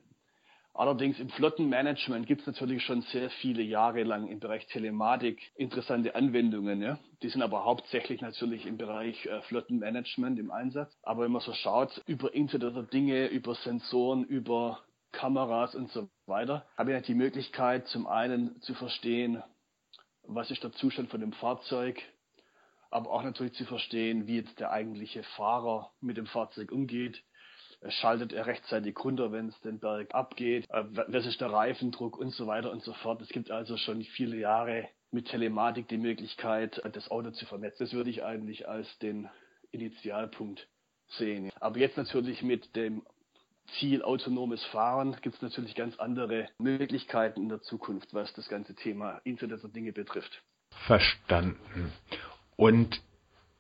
Allerdings 0.76 1.20
im 1.20 1.30
Flottenmanagement 1.30 2.26
gibt 2.26 2.42
es 2.42 2.48
natürlich 2.48 2.84
schon 2.84 3.04
sehr 3.04 3.30
viele 3.30 3.62
Jahre 3.62 4.02
lang 4.02 4.28
im 4.28 4.40
Bereich 4.40 4.66
Telematik 4.66 5.52
interessante 5.56 6.16
Anwendungen. 6.16 6.82
Ja? 6.82 6.98
Die 7.22 7.30
sind 7.30 7.44
aber 7.44 7.64
hauptsächlich 7.64 8.22
natürlich 8.22 8.66
im 8.66 8.78
Bereich 8.78 9.24
äh, 9.28 9.42
Flottenmanagement 9.44 10.40
im 10.40 10.50
Einsatz. 10.50 10.98
Aber 11.04 11.24
wenn 11.24 11.32
man 11.32 11.42
so 11.42 11.54
schaut, 11.54 12.02
über 12.08 12.34
Internet 12.34 12.76
der 12.76 12.84
Dinge, 12.84 13.28
über 13.28 13.54
Sensoren, 13.54 14.24
über 14.24 14.84
Kameras 15.12 15.76
und 15.76 15.92
so 15.92 16.10
weiter, 16.26 16.66
habe 16.76 16.98
ich 16.98 17.06
die 17.06 17.14
Möglichkeit, 17.14 17.88
zum 17.88 18.08
einen 18.08 18.60
zu 18.62 18.74
verstehen, 18.74 19.44
was 20.24 20.50
ist 20.50 20.64
der 20.64 20.72
Zustand 20.72 21.12
von 21.12 21.22
dem 21.22 21.34
Fahrzeug, 21.34 22.02
aber 22.90 23.12
auch 23.12 23.22
natürlich 23.22 23.54
zu 23.54 23.66
verstehen, 23.66 24.26
wie 24.26 24.38
jetzt 24.38 24.60
der 24.60 24.72
eigentliche 24.72 25.22
Fahrer 25.36 25.92
mit 26.02 26.18
dem 26.18 26.26
Fahrzeug 26.26 26.72
umgeht 26.72 27.24
schaltet 27.90 28.34
er 28.34 28.46
rechtzeitig 28.46 28.98
runter, 29.04 29.32
wenn 29.32 29.50
es 29.50 29.60
den 29.62 29.80
Berg 29.80 30.14
abgeht, 30.14 30.70
äh, 30.70 30.84
was 31.08 31.26
ist 31.26 31.42
der 31.42 31.52
Reifendruck 31.52 32.18
und 32.18 32.32
so 32.32 32.48
weiter 32.48 32.72
und 32.72 32.84
so 32.84 32.94
fort. 32.94 33.22
Es 33.22 33.30
gibt 33.30 33.52
also 33.52 33.78
schon 33.78 34.04
viele 34.04 34.38
Jahre 34.38 34.88
mit 35.12 35.28
Telematik 35.28 35.88
die 35.88 35.98
Möglichkeit, 35.98 36.82
das 36.94 37.12
Auto 37.12 37.32
zu 37.32 37.46
vernetzen. 37.46 37.86
Das 37.86 37.94
würde 37.94 38.10
ich 38.10 38.24
eigentlich 38.24 38.68
als 38.68 38.98
den 39.00 39.30
Initialpunkt 39.72 40.68
sehen. 41.18 41.52
Aber 41.60 41.78
jetzt 41.78 41.98
natürlich 41.98 42.42
mit 42.42 42.76
dem 42.76 43.04
Ziel 43.80 44.02
autonomes 44.02 44.64
Fahren 44.66 45.16
gibt 45.22 45.36
es 45.36 45.42
natürlich 45.42 45.76
ganz 45.76 45.98
andere 45.98 46.50
Möglichkeiten 46.58 47.42
in 47.42 47.50
der 47.50 47.62
Zukunft, 47.62 48.14
was 48.14 48.34
das 48.34 48.50
ganze 48.50 48.76
Thema 48.76 49.22
Internet 49.24 49.64
der 49.64 49.70
Dinge 49.70 49.94
betrifft. 49.94 50.44
Verstanden. 50.86 51.94
Und 52.56 53.02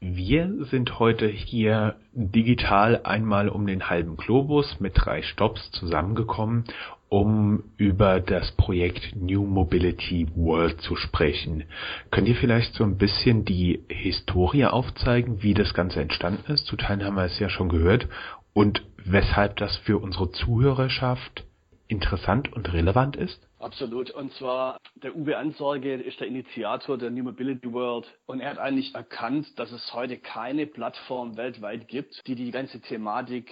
wir 0.03 0.65
sind 0.65 0.99
heute 0.99 1.27
hier 1.27 1.95
digital 2.11 3.01
einmal 3.05 3.47
um 3.47 3.65
den 3.65 3.89
halben 3.89 4.17
Globus 4.17 4.81
mit 4.81 4.93
drei 4.95 5.21
Stops 5.21 5.71
zusammengekommen, 5.71 6.65
um 7.07 7.63
über 7.77 8.19
das 8.19 8.51
Projekt 8.51 9.15
New 9.15 9.45
Mobility 9.45 10.27
World 10.35 10.81
zu 10.81 10.97
sprechen. 10.97 11.63
Könnt 12.11 12.27
ihr 12.27 12.35
vielleicht 12.35 12.73
so 12.73 12.83
ein 12.83 12.97
bisschen 12.97 13.45
die 13.45 13.79
Historie 13.87 14.65
aufzeigen, 14.65 15.41
wie 15.41 15.53
das 15.53 15.73
Ganze 15.73 16.01
entstanden 16.01 16.51
ist? 16.51 16.65
Zu 16.65 16.75
Teilen 16.75 17.05
haben 17.05 17.15
wir 17.15 17.23
es 17.23 17.39
ja 17.39 17.47
schon 17.47 17.69
gehört 17.69 18.09
und 18.51 18.83
weshalb 19.05 19.55
das 19.55 19.77
für 19.77 19.99
unsere 19.99 20.31
Zuhörerschaft 20.31 21.45
interessant 21.87 22.51
und 22.51 22.73
relevant 22.73 23.15
ist? 23.15 23.47
Absolut. 23.63 24.11
Und 24.11 24.33
zwar 24.33 24.77
der 24.95 25.15
Uwe 25.15 25.37
Ansorge 25.37 25.93
ist 25.93 26.19
der 26.19 26.27
Initiator 26.27 26.97
der 26.97 27.09
New 27.09 27.23
Mobility 27.23 27.71
World 27.71 28.05
und 28.25 28.41
er 28.41 28.49
hat 28.49 28.57
eigentlich 28.57 28.93
erkannt, 28.93 29.57
dass 29.57 29.71
es 29.71 29.93
heute 29.93 30.17
keine 30.17 30.67
Plattform 30.67 31.37
weltweit 31.37 31.87
gibt, 31.87 32.27
die 32.27 32.35
die 32.35 32.51
ganze 32.51 32.81
Thematik 32.81 33.49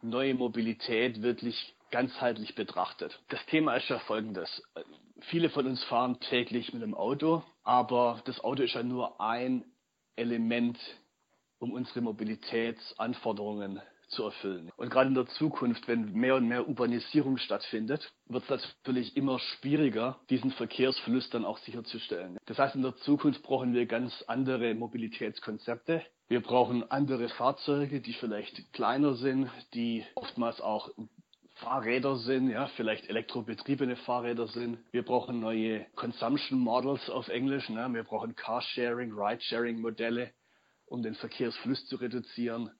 neue 0.00 0.32
Mobilität 0.32 1.20
wirklich 1.20 1.74
ganzheitlich 1.90 2.54
betrachtet. 2.54 3.20
Das 3.28 3.44
Thema 3.46 3.74
ist 3.76 3.86
ja 3.90 3.98
folgendes. 3.98 4.62
Viele 5.28 5.50
von 5.50 5.66
uns 5.66 5.84
fahren 5.84 6.18
täglich 6.20 6.72
mit 6.72 6.80
dem 6.80 6.94
Auto, 6.94 7.42
aber 7.62 8.22
das 8.24 8.42
Auto 8.42 8.62
ist 8.62 8.72
ja 8.72 8.82
nur 8.82 9.20
ein 9.20 9.66
Element, 10.16 10.78
um 11.58 11.72
unsere 11.72 12.00
Mobilitätsanforderungen 12.00 13.82
zu 14.10 14.24
erfüllen. 14.24 14.70
Und 14.76 14.90
gerade 14.90 15.08
in 15.08 15.14
der 15.14 15.26
Zukunft, 15.26 15.88
wenn 15.88 16.12
mehr 16.12 16.36
und 16.36 16.48
mehr 16.48 16.68
Urbanisierung 16.68 17.38
stattfindet, 17.38 18.12
wird 18.26 18.44
es 18.44 18.50
natürlich 18.84 19.16
immer 19.16 19.38
schwieriger, 19.38 20.18
diesen 20.28 20.50
Verkehrsfluss 20.52 21.30
dann 21.30 21.44
auch 21.44 21.58
sicherzustellen. 21.58 22.38
Das 22.46 22.58
heißt, 22.58 22.74
in 22.74 22.82
der 22.82 22.96
Zukunft 22.96 23.42
brauchen 23.42 23.72
wir 23.72 23.86
ganz 23.86 24.22
andere 24.26 24.74
Mobilitätskonzepte. 24.74 26.02
Wir 26.28 26.40
brauchen 26.40 26.88
andere 26.90 27.28
Fahrzeuge, 27.28 28.00
die 28.00 28.12
vielleicht 28.12 28.72
kleiner 28.72 29.14
sind, 29.14 29.50
die 29.74 30.04
oftmals 30.14 30.60
auch 30.60 30.90
Fahrräder 31.60 32.16
sind, 32.16 32.48
ja, 32.48 32.68
vielleicht 32.68 33.08
elektrobetriebene 33.08 33.96
Fahrräder 33.96 34.48
sind. 34.48 34.78
Wir 34.92 35.04
brauchen 35.04 35.40
neue 35.40 35.86
Consumption 35.94 36.58
Models 36.58 37.10
auf 37.10 37.28
Englisch. 37.28 37.68
Ne? 37.68 37.86
Wir 37.92 38.04
brauchen 38.04 38.34
Carsharing, 38.34 39.12
Ridesharing-Modelle, 39.12 40.30
um 40.86 41.02
den 41.02 41.14
Verkehrsfluss 41.14 41.86
zu 41.86 41.96
reduzieren. 41.96 42.70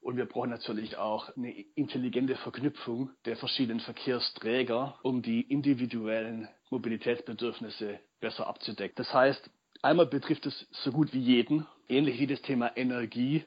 Und 0.00 0.16
wir 0.16 0.26
brauchen 0.26 0.50
natürlich 0.50 0.96
auch 0.96 1.34
eine 1.36 1.50
intelligente 1.74 2.36
Verknüpfung 2.36 3.10
der 3.24 3.36
verschiedenen 3.36 3.80
Verkehrsträger, 3.80 4.98
um 5.02 5.22
die 5.22 5.40
individuellen 5.42 6.48
Mobilitätsbedürfnisse 6.70 8.00
besser 8.20 8.46
abzudecken. 8.46 8.94
Das 8.96 9.12
heißt, 9.12 9.50
einmal 9.82 10.06
betrifft 10.06 10.46
es 10.46 10.66
so 10.70 10.92
gut 10.92 11.12
wie 11.12 11.20
jeden, 11.20 11.66
ähnlich 11.88 12.18
wie 12.20 12.26
das 12.26 12.42
Thema 12.42 12.76
Energie. 12.76 13.44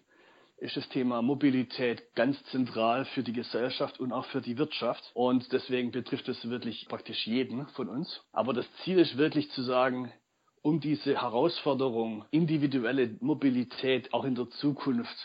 ist 0.58 0.78
das 0.78 0.88
Thema 0.90 1.24
Mobilität 1.24 2.14
ganz 2.14 2.42
zentral 2.52 3.06
für 3.06 3.24
die 3.24 3.34
Gesellschaft 3.34 4.00
und 4.00 4.12
auch 4.14 4.26
für 4.28 4.42
die 4.42 4.60
Wirtschaft. 4.60 5.10
Und 5.16 5.52
deswegen 5.52 5.92
betrifft 5.92 6.30
es 6.30 6.48
wirklich 6.48 6.88
praktisch 6.88 7.26
jeden 7.26 7.68
von 7.70 7.90
uns. 7.90 8.22
Aber 8.32 8.54
das 8.54 8.68
Ziel 8.84 9.00
ist 9.00 9.18
wirklich 9.18 9.50
zu 9.52 9.64
sagen, 9.64 10.14
um 10.62 10.80
diese 10.80 11.20
Herausforderung 11.20 12.26
individuelle 12.30 13.16
Mobilität 13.20 14.14
auch 14.14 14.24
in 14.24 14.36
der 14.36 14.50
Zukunft 14.50 15.18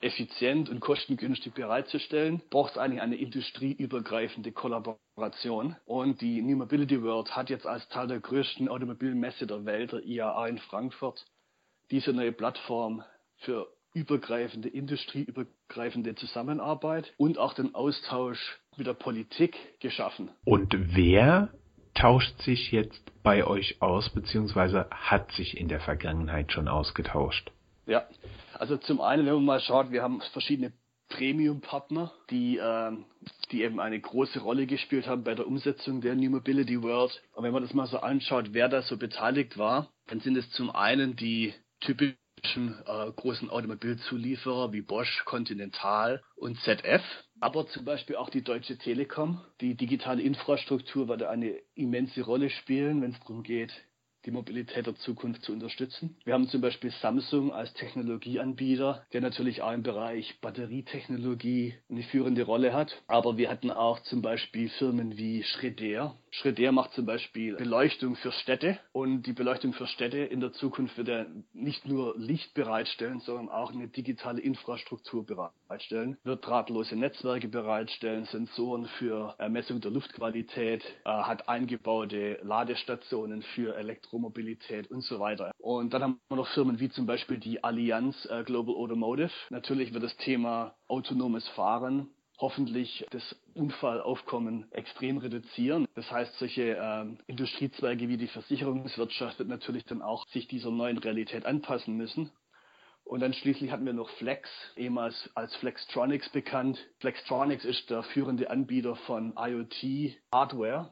effizient 0.00 0.68
und 0.68 0.80
kostengünstig 0.80 1.54
bereitzustellen, 1.54 2.42
braucht 2.50 2.72
es 2.72 2.78
eigentlich 2.78 3.00
eine 3.00 3.16
industrieübergreifende 3.16 4.52
Kollaboration. 4.52 5.76
Und 5.84 6.20
die 6.20 6.42
New 6.42 6.56
Mobility 6.56 7.02
World 7.02 7.34
hat 7.34 7.50
jetzt 7.50 7.66
als 7.66 7.88
Teil 7.88 8.06
der 8.06 8.20
größten 8.20 8.68
Automobilmesse 8.68 9.46
der 9.46 9.64
Welt, 9.64 9.92
der 9.92 10.04
IAA 10.04 10.48
in 10.48 10.58
Frankfurt, 10.58 11.24
diese 11.90 12.12
neue 12.12 12.32
Plattform 12.32 13.02
für 13.38 13.68
übergreifende, 13.94 14.68
industrieübergreifende 14.68 16.14
Zusammenarbeit 16.16 17.14
und 17.16 17.38
auch 17.38 17.54
den 17.54 17.74
Austausch 17.74 18.58
mit 18.76 18.86
der 18.86 18.92
Politik 18.92 19.56
geschaffen. 19.80 20.30
Und 20.44 20.74
wer 20.94 21.48
tauscht 21.94 22.38
sich 22.42 22.70
jetzt 22.72 23.00
bei 23.22 23.46
euch 23.46 23.80
aus, 23.80 24.10
beziehungsweise 24.10 24.86
hat 24.90 25.32
sich 25.32 25.56
in 25.56 25.68
der 25.68 25.80
Vergangenheit 25.80 26.52
schon 26.52 26.68
ausgetauscht? 26.68 27.50
Ja, 27.86 28.06
also 28.58 28.76
zum 28.76 29.00
einen, 29.00 29.26
wenn 29.26 29.34
man 29.34 29.44
mal 29.44 29.60
schaut, 29.60 29.90
wir 29.90 30.02
haben 30.02 30.20
verschiedene 30.32 30.72
Premium-Partner, 31.08 32.12
die, 32.30 32.58
äh, 32.58 32.92
die 33.50 33.62
eben 33.62 33.80
eine 33.80 34.00
große 34.00 34.40
Rolle 34.40 34.66
gespielt 34.66 35.06
haben 35.06 35.24
bei 35.24 35.34
der 35.34 35.46
Umsetzung 35.46 36.00
der 36.00 36.14
New 36.14 36.30
Mobility 36.30 36.82
World. 36.82 37.22
Und 37.32 37.44
wenn 37.44 37.52
man 37.52 37.62
das 37.62 37.74
mal 37.74 37.86
so 37.86 37.98
anschaut, 37.98 38.48
wer 38.52 38.68
da 38.68 38.82
so 38.82 38.96
beteiligt 38.96 39.56
war, 39.56 39.88
dann 40.08 40.20
sind 40.20 40.36
es 40.36 40.50
zum 40.50 40.70
einen 40.70 41.16
die 41.16 41.54
typischen 41.80 42.74
äh, 42.86 43.10
großen 43.12 43.50
Automobilzulieferer 43.50 44.72
wie 44.72 44.82
Bosch, 44.82 45.24
Continental 45.24 46.22
und 46.34 46.58
ZF, 46.60 47.02
aber 47.40 47.66
zum 47.68 47.84
Beispiel 47.84 48.16
auch 48.16 48.30
die 48.30 48.42
Deutsche 48.42 48.78
Telekom. 48.78 49.40
Die 49.60 49.74
digitale 49.74 50.22
Infrastruktur 50.22 51.08
wird 51.08 51.22
eine 51.22 51.56
immense 51.74 52.22
Rolle 52.22 52.50
spielen, 52.50 53.02
wenn 53.02 53.12
es 53.12 53.20
darum 53.20 53.42
geht, 53.42 53.72
die 54.26 54.32
Mobilität 54.32 54.86
der 54.86 54.96
Zukunft 54.96 55.42
zu 55.42 55.52
unterstützen. 55.52 56.16
Wir 56.24 56.34
haben 56.34 56.48
zum 56.48 56.60
Beispiel 56.60 56.90
Samsung 57.00 57.52
als 57.52 57.72
Technologieanbieter, 57.74 59.06
der 59.12 59.20
natürlich 59.20 59.62
auch 59.62 59.72
im 59.72 59.84
Bereich 59.84 60.38
Batterietechnologie 60.40 61.74
eine 61.88 62.02
führende 62.02 62.42
Rolle 62.42 62.72
hat. 62.72 63.02
Aber 63.06 63.38
wir 63.38 63.48
hatten 63.48 63.70
auch 63.70 64.00
zum 64.00 64.22
Beispiel 64.22 64.68
Firmen 64.68 65.16
wie 65.16 65.44
Schredder. 65.44 66.16
Schredder 66.30 66.72
macht 66.72 66.92
zum 66.92 67.06
Beispiel 67.06 67.56
Beleuchtung 67.56 68.16
für 68.16 68.32
Städte 68.32 68.78
und 68.92 69.22
die 69.22 69.32
Beleuchtung 69.32 69.72
für 69.72 69.86
Städte 69.86 70.18
in 70.18 70.40
der 70.40 70.52
Zukunft 70.52 70.96
wird 70.96 71.08
er 71.08 71.26
nicht 71.52 71.86
nur 71.86 72.14
Licht 72.18 72.54
bereitstellen, 72.54 73.20
sondern 73.20 73.48
auch 73.48 73.72
eine 73.72 73.88
digitale 73.88 74.40
Infrastruktur 74.40 75.24
bereitstellen, 75.24 76.16
wird 76.24 76.46
drahtlose 76.46 76.96
Netzwerke 76.96 77.48
bereitstellen, 77.48 78.24
Sensoren 78.26 78.86
für 78.98 79.34
Ermessung 79.38 79.80
der 79.80 79.90
Luftqualität, 79.90 80.84
äh, 81.04 81.08
hat 81.10 81.48
eingebaute 81.48 82.38
Ladestationen 82.42 83.42
für 83.42 83.76
Elektro 83.76 84.16
Elektromobilität 84.16 84.90
und 84.90 85.02
so 85.02 85.20
weiter. 85.20 85.52
Und 85.58 85.92
dann 85.92 86.02
haben 86.02 86.20
wir 86.28 86.36
noch 86.36 86.48
Firmen 86.48 86.80
wie 86.80 86.88
zum 86.88 87.06
Beispiel 87.06 87.38
die 87.38 87.62
Allianz 87.62 88.26
äh, 88.30 88.44
Global 88.44 88.74
Automotive. 88.74 89.30
Natürlich 89.50 89.92
wird 89.92 90.04
das 90.04 90.16
Thema 90.16 90.74
autonomes 90.88 91.46
Fahren 91.48 92.08
hoffentlich 92.38 93.06
das 93.10 93.36
Unfallaufkommen 93.54 94.70
extrem 94.72 95.18
reduzieren. 95.18 95.86
Das 95.94 96.10
heißt, 96.10 96.38
solche 96.38 96.76
äh, 96.76 97.06
Industriezweige 97.26 98.08
wie 98.08 98.16
die 98.16 98.28
Versicherungswirtschaft 98.28 99.38
wird 99.38 99.48
natürlich 99.48 99.84
dann 99.84 100.02
auch 100.02 100.26
sich 100.28 100.46
dieser 100.48 100.70
neuen 100.70 100.98
Realität 100.98 101.46
anpassen 101.46 101.96
müssen. 101.96 102.30
Und 103.04 103.20
dann 103.20 103.32
schließlich 103.32 103.70
hatten 103.70 103.86
wir 103.86 103.92
noch 103.92 104.10
Flex, 104.10 104.50
ehemals 104.74 105.30
als 105.36 105.54
Flextronics 105.56 106.28
bekannt. 106.30 106.84
Flextronics 106.98 107.64
ist 107.64 107.88
der 107.88 108.02
führende 108.02 108.50
Anbieter 108.50 108.96
von 108.96 109.32
IoT 109.38 110.16
Hardware. 110.32 110.90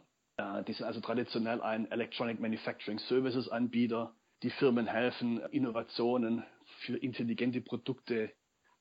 Die 0.69 0.73
sind 0.73 0.87
also 0.87 1.01
traditionell 1.01 1.61
ein 1.61 1.91
Electronic 1.91 2.39
Manufacturing 2.39 3.01
Services 3.01 3.49
Anbieter. 3.49 4.15
Die 4.45 4.51
Firmen 4.51 4.87
helfen, 4.87 5.41
Innovationen 5.51 6.45
für 6.83 6.97
intelligente 6.97 7.61
Produkte 7.61 8.31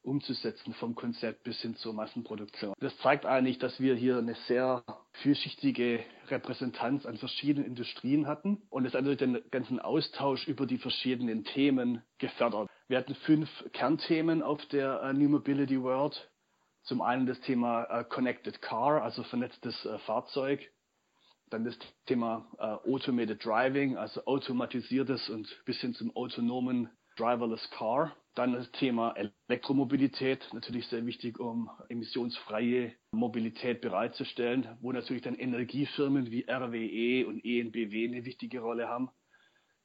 umzusetzen, 0.04 0.74
vom 0.74 0.96
Konzept 0.96 1.44
bis 1.44 1.62
hin 1.62 1.76
zur 1.76 1.94
Massenproduktion. 1.94 2.74
Das 2.80 2.98
zeigt 3.00 3.26
eigentlich, 3.26 3.58
dass 3.60 3.80
wir 3.80 3.96
hier 3.96 4.18
eine 4.18 4.36
sehr 4.48 4.84
vielschichtige 5.22 6.04
Repräsentanz 6.30 7.06
an 7.06 7.18
verschiedenen 7.18 7.68
Industrien 7.68 8.28
hatten 8.28 8.62
und 8.70 8.86
es 8.86 8.94
hat 8.94 9.02
natürlich 9.02 9.20
den 9.20 9.42
ganzen 9.52 9.80
Austausch 9.80 10.48
über 10.48 10.66
die 10.66 10.78
verschiedenen 10.78 11.44
Themen 11.46 12.02
gefördert. 12.18 12.70
Wir 12.88 12.98
hatten 12.98 13.16
fünf 13.16 13.50
Kernthemen 13.72 14.44
auf 14.44 14.64
der 14.68 15.02
äh, 15.02 15.14
New 15.14 15.30
Mobility 15.30 15.82
World. 15.82 16.30
Zum 16.84 17.02
einen 17.02 17.26
das 17.26 17.40
Thema 17.42 17.86
äh, 17.86 18.04
Connected 18.04 18.62
Car, 18.62 19.02
also 19.02 19.24
vernetztes 19.24 19.86
äh, 19.86 19.98
Fahrzeug. 20.00 20.62
Dann 21.50 21.66
das 21.66 21.78
Thema 22.08 22.48
Automated 22.58 23.46
Driving, 23.46 23.96
also 23.96 24.26
automatisiertes 24.26 25.30
und 25.30 25.48
bis 25.66 25.80
hin 25.82 25.94
zum 25.94 26.16
autonomen 26.16 26.90
Driverless 27.16 27.70
Car. 27.70 28.16
Dann 28.36 28.54
das 28.54 28.72
Thema 28.72 29.16
Elektromobilität, 29.48 30.50
natürlich 30.54 30.88
sehr 30.88 31.06
wichtig, 31.06 31.40
um 31.40 31.70
emissionsfreie 31.90 32.94
Mobilität 33.12 33.82
bereitzustellen, 33.82 34.75
wo 34.82 34.92
natürlich 34.92 35.22
dann 35.22 35.36
Energiefirmen 35.36 36.32
wie 36.32 36.46
RWE 36.50 37.28
und 37.28 37.46
ENBW 37.46 38.08
eine 38.08 38.25
wichtige 38.25 38.62
Rolle 38.62 38.88
haben. 38.88 39.10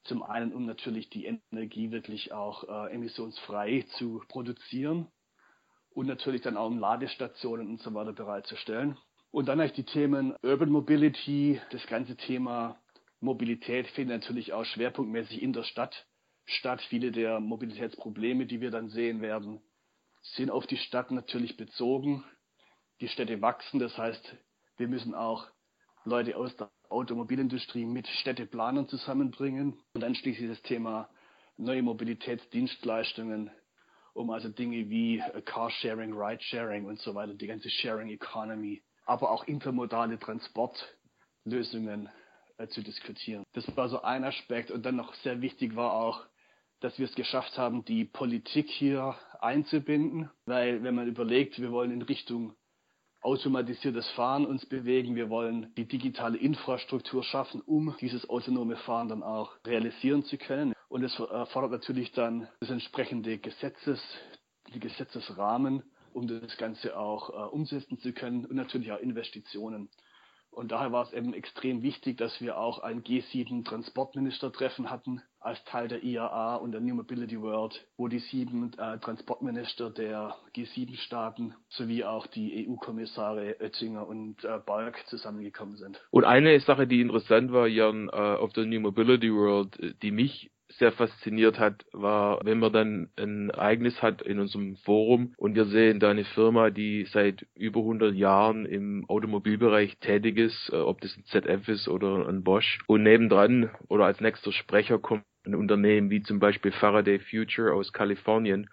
Zum 0.04 0.22
einen, 0.22 0.54
um 0.54 0.64
natürlich 0.64 1.10
die 1.10 1.26
Energie 1.26 1.90
wirklich 1.90 2.32
auch 2.32 2.64
äh, 2.64 2.94
emissionsfrei 2.94 3.84
zu 3.98 4.22
produzieren 4.28 5.08
und 5.90 6.06
natürlich 6.06 6.40
dann 6.40 6.56
auch 6.56 6.68
um 6.68 6.78
Ladestationen 6.78 7.68
und 7.68 7.82
so 7.82 7.92
weiter 7.92 8.14
bereitzustellen. 8.14 8.96
Und 9.30 9.46
dann 9.46 9.60
eigentlich 9.60 9.74
die 9.74 9.84
Themen 9.84 10.34
Urban 10.42 10.70
Mobility, 10.70 11.60
das 11.70 11.86
ganze 11.86 12.16
Thema 12.16 12.80
Mobilität 13.20 13.88
findet 13.88 14.22
natürlich 14.22 14.54
auch 14.54 14.64
schwerpunktmäßig 14.64 15.42
in 15.42 15.52
der 15.52 15.64
Stadt 15.64 16.06
statt. 16.48 16.80
Viele 16.88 17.12
der 17.12 17.40
Mobilitätsprobleme, 17.40 18.46
die 18.46 18.60
wir 18.60 18.70
dann 18.70 18.88
sehen 18.88 19.20
werden, 19.20 19.60
sind 20.22 20.50
auf 20.50 20.66
die 20.66 20.76
Stadt 20.76 21.10
natürlich 21.10 21.56
bezogen. 21.56 22.24
Die 23.00 23.08
Städte 23.08 23.40
wachsen, 23.40 23.78
das 23.78 23.96
heißt, 23.96 24.36
wir 24.76 24.88
müssen 24.88 25.14
auch 25.14 25.46
Leute 26.04 26.36
aus 26.36 26.54
der 26.56 26.70
Automobilindustrie 26.88 27.84
mit 27.84 28.06
Städteplanern 28.06 28.88
zusammenbringen. 28.88 29.78
Und 29.92 30.00
dann 30.00 30.14
schließlich 30.14 30.48
das 30.48 30.62
Thema 30.62 31.08
neue 31.56 31.82
Mobilitätsdienstleistungen, 31.82 33.50
um 34.14 34.30
also 34.30 34.48
Dinge 34.48 34.88
wie 34.88 35.22
Carsharing, 35.44 36.12
Ridesharing 36.12 36.86
und 36.86 36.98
so 37.00 37.14
weiter, 37.14 37.34
die 37.34 37.46
ganze 37.46 37.70
Sharing 37.70 38.08
Economy 38.08 38.82
aber 39.08 39.30
auch 39.30 39.44
intermodale 39.44 40.18
Transportlösungen 40.18 42.10
äh, 42.58 42.68
zu 42.68 42.82
diskutieren. 42.82 43.44
Das 43.54 43.64
war 43.76 43.88
so 43.88 44.02
ein 44.02 44.22
Aspekt 44.22 44.70
und 44.70 44.84
dann 44.84 44.96
noch 44.96 45.14
sehr 45.14 45.40
wichtig 45.40 45.74
war 45.76 45.94
auch, 45.94 46.26
dass 46.80 46.98
wir 46.98 47.06
es 47.06 47.14
geschafft 47.14 47.58
haben, 47.58 47.84
die 47.84 48.04
Politik 48.04 48.68
hier 48.70 49.16
einzubinden, 49.40 50.30
weil 50.46 50.82
wenn 50.82 50.94
man 50.94 51.08
überlegt, 51.08 51.60
wir 51.60 51.72
wollen 51.72 51.90
in 51.90 52.02
Richtung 52.02 52.54
automatisiertes 53.20 54.08
Fahren 54.10 54.46
uns 54.46 54.64
bewegen, 54.66 55.16
wir 55.16 55.28
wollen 55.28 55.72
die 55.76 55.86
digitale 55.86 56.38
Infrastruktur 56.38 57.24
schaffen, 57.24 57.60
um 57.60 57.96
dieses 58.00 58.28
autonome 58.30 58.76
Fahren 58.76 59.08
dann 59.08 59.22
auch 59.22 59.52
realisieren 59.66 60.22
zu 60.24 60.38
können. 60.38 60.72
Und 60.88 61.02
es 61.02 61.18
erfordert 61.18 61.72
natürlich 61.72 62.12
dann 62.12 62.48
das 62.60 62.70
entsprechende 62.70 63.38
Gesetzes, 63.38 64.00
die 64.72 64.80
Gesetzesrahmen 64.80 65.82
um 66.12 66.26
das 66.26 66.56
Ganze 66.56 66.98
auch 66.98 67.30
äh, 67.30 67.48
umsetzen 67.54 67.98
zu 67.98 68.12
können 68.12 68.44
und 68.44 68.56
natürlich 68.56 68.92
auch 68.92 68.98
Investitionen. 68.98 69.88
Und 70.58 70.72
daher 70.72 70.90
war 70.90 71.04
es 71.04 71.12
eben 71.12 71.34
extrem 71.34 71.82
wichtig, 71.82 72.16
dass 72.18 72.40
wir 72.40 72.58
auch 72.58 72.80
ein 72.80 73.04
G7-Transportministertreffen 73.04 74.90
hatten 74.90 75.22
als 75.38 75.62
Teil 75.66 75.86
der 75.86 76.02
IAA 76.02 76.56
und 76.56 76.72
der 76.72 76.80
New 76.80 76.96
Mobility 76.96 77.40
World, 77.40 77.86
wo 77.96 78.08
die 78.08 78.18
sieben 78.18 78.72
äh, 78.76 78.98
Transportminister 78.98 79.88
der 79.88 80.34
G7-Staaten 80.56 81.54
sowie 81.68 82.02
auch 82.02 82.26
die 82.26 82.66
EU-Kommissare 82.68 83.54
Oettinger 83.60 84.08
und 84.08 84.44
äh, 84.44 84.58
Balk 84.66 85.06
zusammengekommen 85.06 85.76
sind. 85.76 86.02
Und 86.10 86.24
eine 86.24 86.58
Sache, 86.58 86.88
die 86.88 87.02
interessant 87.02 87.52
war, 87.52 87.68
Jan, 87.68 88.08
äh, 88.08 88.10
auf 88.10 88.52
der 88.52 88.66
New 88.66 88.80
Mobility 88.80 89.32
World, 89.32 89.78
die 90.02 90.10
mich 90.10 90.50
sehr 90.70 90.92
fasziniert 90.92 91.58
hat, 91.58 91.86
war, 91.92 92.40
wenn 92.44 92.58
man 92.58 92.72
dann 92.72 93.08
ein 93.16 93.50
Ereignis 93.50 94.02
hat 94.02 94.22
in 94.22 94.38
unserem 94.38 94.76
Forum 94.76 95.34
und 95.36 95.54
wir 95.54 95.64
sehen 95.66 96.00
da 96.00 96.10
eine 96.10 96.24
Firma, 96.24 96.70
die 96.70 97.06
seit 97.10 97.46
über 97.54 97.80
100 97.80 98.14
Jahren 98.14 98.66
im 98.66 99.04
Automobilbereich 99.08 99.98
tätig 99.98 100.38
ist, 100.38 100.70
äh, 100.72 100.76
ob 100.76 101.00
das 101.00 101.16
ein 101.16 101.24
ZF 101.24 101.68
ist 101.68 101.88
oder 101.88 102.28
ein 102.28 102.44
Bosch. 102.44 102.78
Und 102.86 103.02
nebendran 103.02 103.70
oder 103.88 104.04
als 104.04 104.20
nächster 104.20 104.52
Sprecher 104.52 104.98
kommt 104.98 105.24
ein 105.46 105.54
Unternehmen 105.54 106.10
wie 106.10 106.22
zum 106.22 106.38
Beispiel 106.38 106.72
Faraday 106.72 107.18
Future 107.18 107.72
aus 107.72 107.92
Kalifornien, 107.92 108.68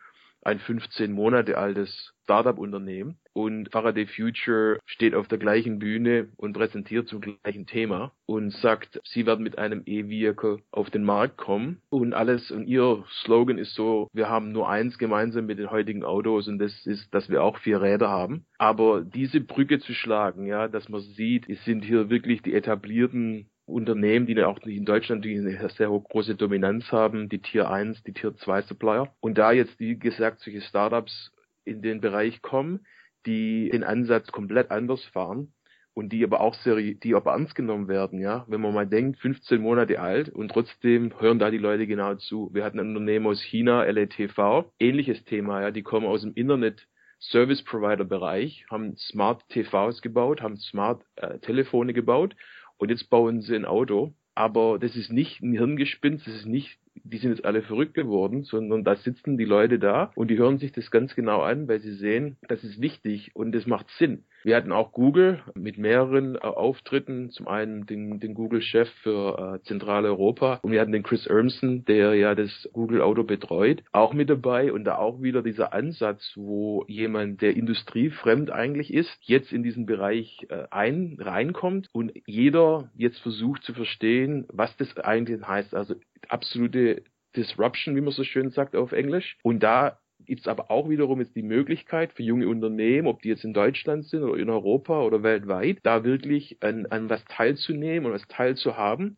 ein 0.45 0.59
15 0.59 1.11
Monate 1.11 1.57
altes 1.57 2.13
Startup-Unternehmen, 2.23 3.17
und 3.35 3.69
Faraday 3.71 4.07
Future 4.07 4.79
steht 4.85 5.13
auf 5.13 5.27
der 5.27 5.37
gleichen 5.37 5.77
Bühne 5.77 6.29
und 6.37 6.53
präsentiert 6.53 7.09
zum 7.09 7.19
gleichen 7.19 7.67
Thema 7.67 8.13
und 8.25 8.51
sagt, 8.53 9.01
sie 9.03 9.25
werden 9.25 9.43
mit 9.43 9.57
einem 9.57 9.83
E-Vehicle 9.85 10.59
auf 10.71 10.89
den 10.89 11.03
Markt 11.03 11.35
kommen 11.35 11.81
und 11.89 12.13
alles 12.13 12.49
und 12.49 12.65
ihr 12.65 13.03
Slogan 13.23 13.57
ist 13.57 13.75
so, 13.75 14.07
wir 14.13 14.29
haben 14.29 14.53
nur 14.53 14.69
eins 14.69 14.97
gemeinsam 14.97 15.47
mit 15.47 15.59
den 15.59 15.69
heutigen 15.69 16.05
Autos 16.05 16.47
und 16.47 16.59
das 16.59 16.85
ist, 16.85 17.13
dass 17.13 17.29
wir 17.29 17.43
auch 17.43 17.57
vier 17.57 17.81
Räder 17.81 18.09
haben. 18.09 18.45
Aber 18.57 19.01
diese 19.01 19.41
Brücke 19.41 19.79
zu 19.79 19.93
schlagen, 19.93 20.45
ja, 20.45 20.69
dass 20.69 20.87
man 20.87 21.01
sieht, 21.01 21.49
es 21.49 21.63
sind 21.65 21.83
hier 21.83 22.09
wirklich 22.09 22.41
die 22.41 22.53
etablierten 22.53 23.49
Unternehmen, 23.65 24.27
die 24.27 24.41
auch 24.43 24.59
in 24.59 24.85
Deutschland 24.85 25.25
die 25.25 25.37
eine 25.37 25.69
sehr 25.69 25.87
große 25.87 26.35
Dominanz 26.35 26.91
haben, 26.91 27.29
die 27.29 27.39
Tier 27.39 27.69
1, 27.69 28.03
die 28.03 28.13
Tier 28.13 28.35
2 28.35 28.63
Supplier. 28.63 29.13
Und 29.19 29.37
da 29.37 29.51
jetzt, 29.51 29.79
wie 29.79 29.97
gesagt, 29.97 30.39
solche 30.39 30.61
Startups 30.61 31.31
in 31.63 31.81
den 31.81 31.99
Bereich 31.99 32.41
kommen, 32.41 32.85
die 33.25 33.69
den 33.71 33.83
Ansatz 33.83 34.31
komplett 34.31 34.69
anders 34.69 35.03
fahren 35.05 35.51
und 35.95 36.09
die 36.09 36.23
aber 36.23 36.41
auch 36.41 36.53
sehr, 36.55 36.75
die 36.75 37.15
aber 37.15 37.31
ernst 37.31 37.55
genommen 37.55 37.87
werden, 37.87 38.19
ja. 38.19 38.45
Wenn 38.47 38.61
man 38.61 38.73
mal 38.73 38.85
denkt, 38.85 39.17
15 39.19 39.61
Monate 39.61 39.99
alt 39.99 40.29
und 40.29 40.49
trotzdem 40.49 41.19
hören 41.19 41.39
da 41.39 41.49
die 41.49 41.57
Leute 41.57 41.87
genau 41.87 42.15
zu. 42.15 42.51
Wir 42.53 42.63
hatten 42.63 42.79
ein 42.79 42.89
Unternehmen 42.89 43.25
aus 43.25 43.41
China, 43.41 43.83
LATV, 43.83 44.71
ähnliches 44.79 45.23
Thema, 45.23 45.61
ja. 45.61 45.71
Die 45.71 45.83
kommen 45.83 46.05
aus 46.05 46.21
dem 46.21 46.33
Internet 46.33 46.87
Service 47.19 47.63
Provider 47.63 48.03
Bereich, 48.03 48.65
haben 48.69 48.95
Smart 48.97 49.47
TVs 49.49 50.01
gebaut, 50.01 50.41
haben 50.41 50.57
Smart 50.57 51.01
äh, 51.15 51.39
Telefone 51.39 51.93
gebaut 51.93 52.35
und 52.77 52.89
jetzt 52.89 53.09
bauen 53.09 53.41
sie 53.41 53.55
ein 53.55 53.65
Auto. 53.65 54.13
Aber 54.33 54.79
das 54.79 54.95
ist 54.95 55.11
nicht 55.11 55.41
ein 55.41 55.53
Hirngespinst, 55.53 56.27
das 56.27 56.35
ist 56.35 56.45
nicht 56.45 56.77
die 57.03 57.17
sind 57.17 57.31
jetzt 57.31 57.45
alle 57.45 57.61
verrückt 57.61 57.93
geworden, 57.93 58.43
sondern 58.43 58.83
da 58.83 58.95
sitzen 58.95 59.37
die 59.37 59.45
Leute 59.45 59.79
da 59.79 60.11
und 60.15 60.29
die 60.29 60.37
hören 60.37 60.57
sich 60.57 60.71
das 60.71 60.91
ganz 60.91 61.15
genau 61.15 61.41
an, 61.41 61.67
weil 61.67 61.79
sie 61.79 61.93
sehen, 61.93 62.37
das 62.47 62.63
ist 62.63 62.81
wichtig 62.81 63.31
und 63.33 63.51
das 63.51 63.65
macht 63.65 63.89
Sinn. 63.97 64.23
Wir 64.45 64.55
hatten 64.55 64.71
auch 64.71 64.91
Google 64.91 65.41
mit 65.55 65.79
mehreren 65.79 66.35
äh, 66.35 66.39
Auftritten. 66.39 67.31
Zum 67.31 67.47
einen 67.47 67.87
den, 67.87 68.19
den 68.19 68.35
Google-Chef 68.35 68.87
für 69.01 69.55
äh, 69.55 69.63
Zentraleuropa 69.63 70.59
und 70.61 70.71
wir 70.71 70.81
hatten 70.81 70.91
den 70.91 71.01
Chris 71.01 71.25
Urmson, 71.25 71.83
der 71.85 72.13
ja 72.13 72.35
das 72.35 72.69
Google-Auto 72.71 73.23
betreut, 73.23 73.81
auch 73.91 74.13
mit 74.13 74.29
dabei 74.29 74.71
und 74.71 74.83
da 74.83 74.97
auch 74.97 75.23
wieder 75.23 75.41
dieser 75.41 75.73
Ansatz, 75.73 76.33
wo 76.35 76.85
jemand, 76.87 77.41
der 77.41 77.55
industriefremd 77.55 78.51
eigentlich 78.51 78.93
ist, 78.93 79.09
jetzt 79.21 79.51
in 79.51 79.63
diesen 79.63 79.87
Bereich 79.87 80.45
äh, 80.49 80.67
ein, 80.69 81.17
reinkommt 81.19 81.89
und 81.91 82.11
jeder 82.27 82.91
jetzt 82.95 83.17
versucht 83.21 83.63
zu 83.63 83.73
verstehen, 83.73 84.45
was 84.53 84.77
das 84.77 84.95
eigentlich 84.97 85.41
heißt. 85.41 85.73
Also 85.73 85.95
absolute 86.29 87.03
Disruption, 87.35 87.95
wie 87.95 88.01
man 88.01 88.11
so 88.11 88.23
schön 88.23 88.49
sagt 88.51 88.75
auf 88.75 88.91
Englisch. 88.91 89.37
Und 89.43 89.61
da 89.63 89.99
gibt 90.19 90.41
es 90.41 90.47
aber 90.47 90.71
auch 90.71 90.89
wiederum 90.89 91.19
jetzt 91.19 91.35
die 91.35 91.43
Möglichkeit 91.43 92.13
für 92.13 92.23
junge 92.23 92.47
Unternehmen, 92.47 93.07
ob 93.07 93.21
die 93.21 93.29
jetzt 93.29 93.43
in 93.43 93.53
Deutschland 93.53 94.05
sind 94.05 94.23
oder 94.23 94.41
in 94.41 94.49
Europa 94.49 95.01
oder 95.01 95.23
weltweit, 95.23 95.79
da 95.83 96.03
wirklich 96.03 96.57
an, 96.61 96.85
an 96.87 97.09
was 97.09 97.23
teilzunehmen 97.25 98.05
und 98.05 98.13
was 98.13 98.27
teilzuhaben. 98.27 99.17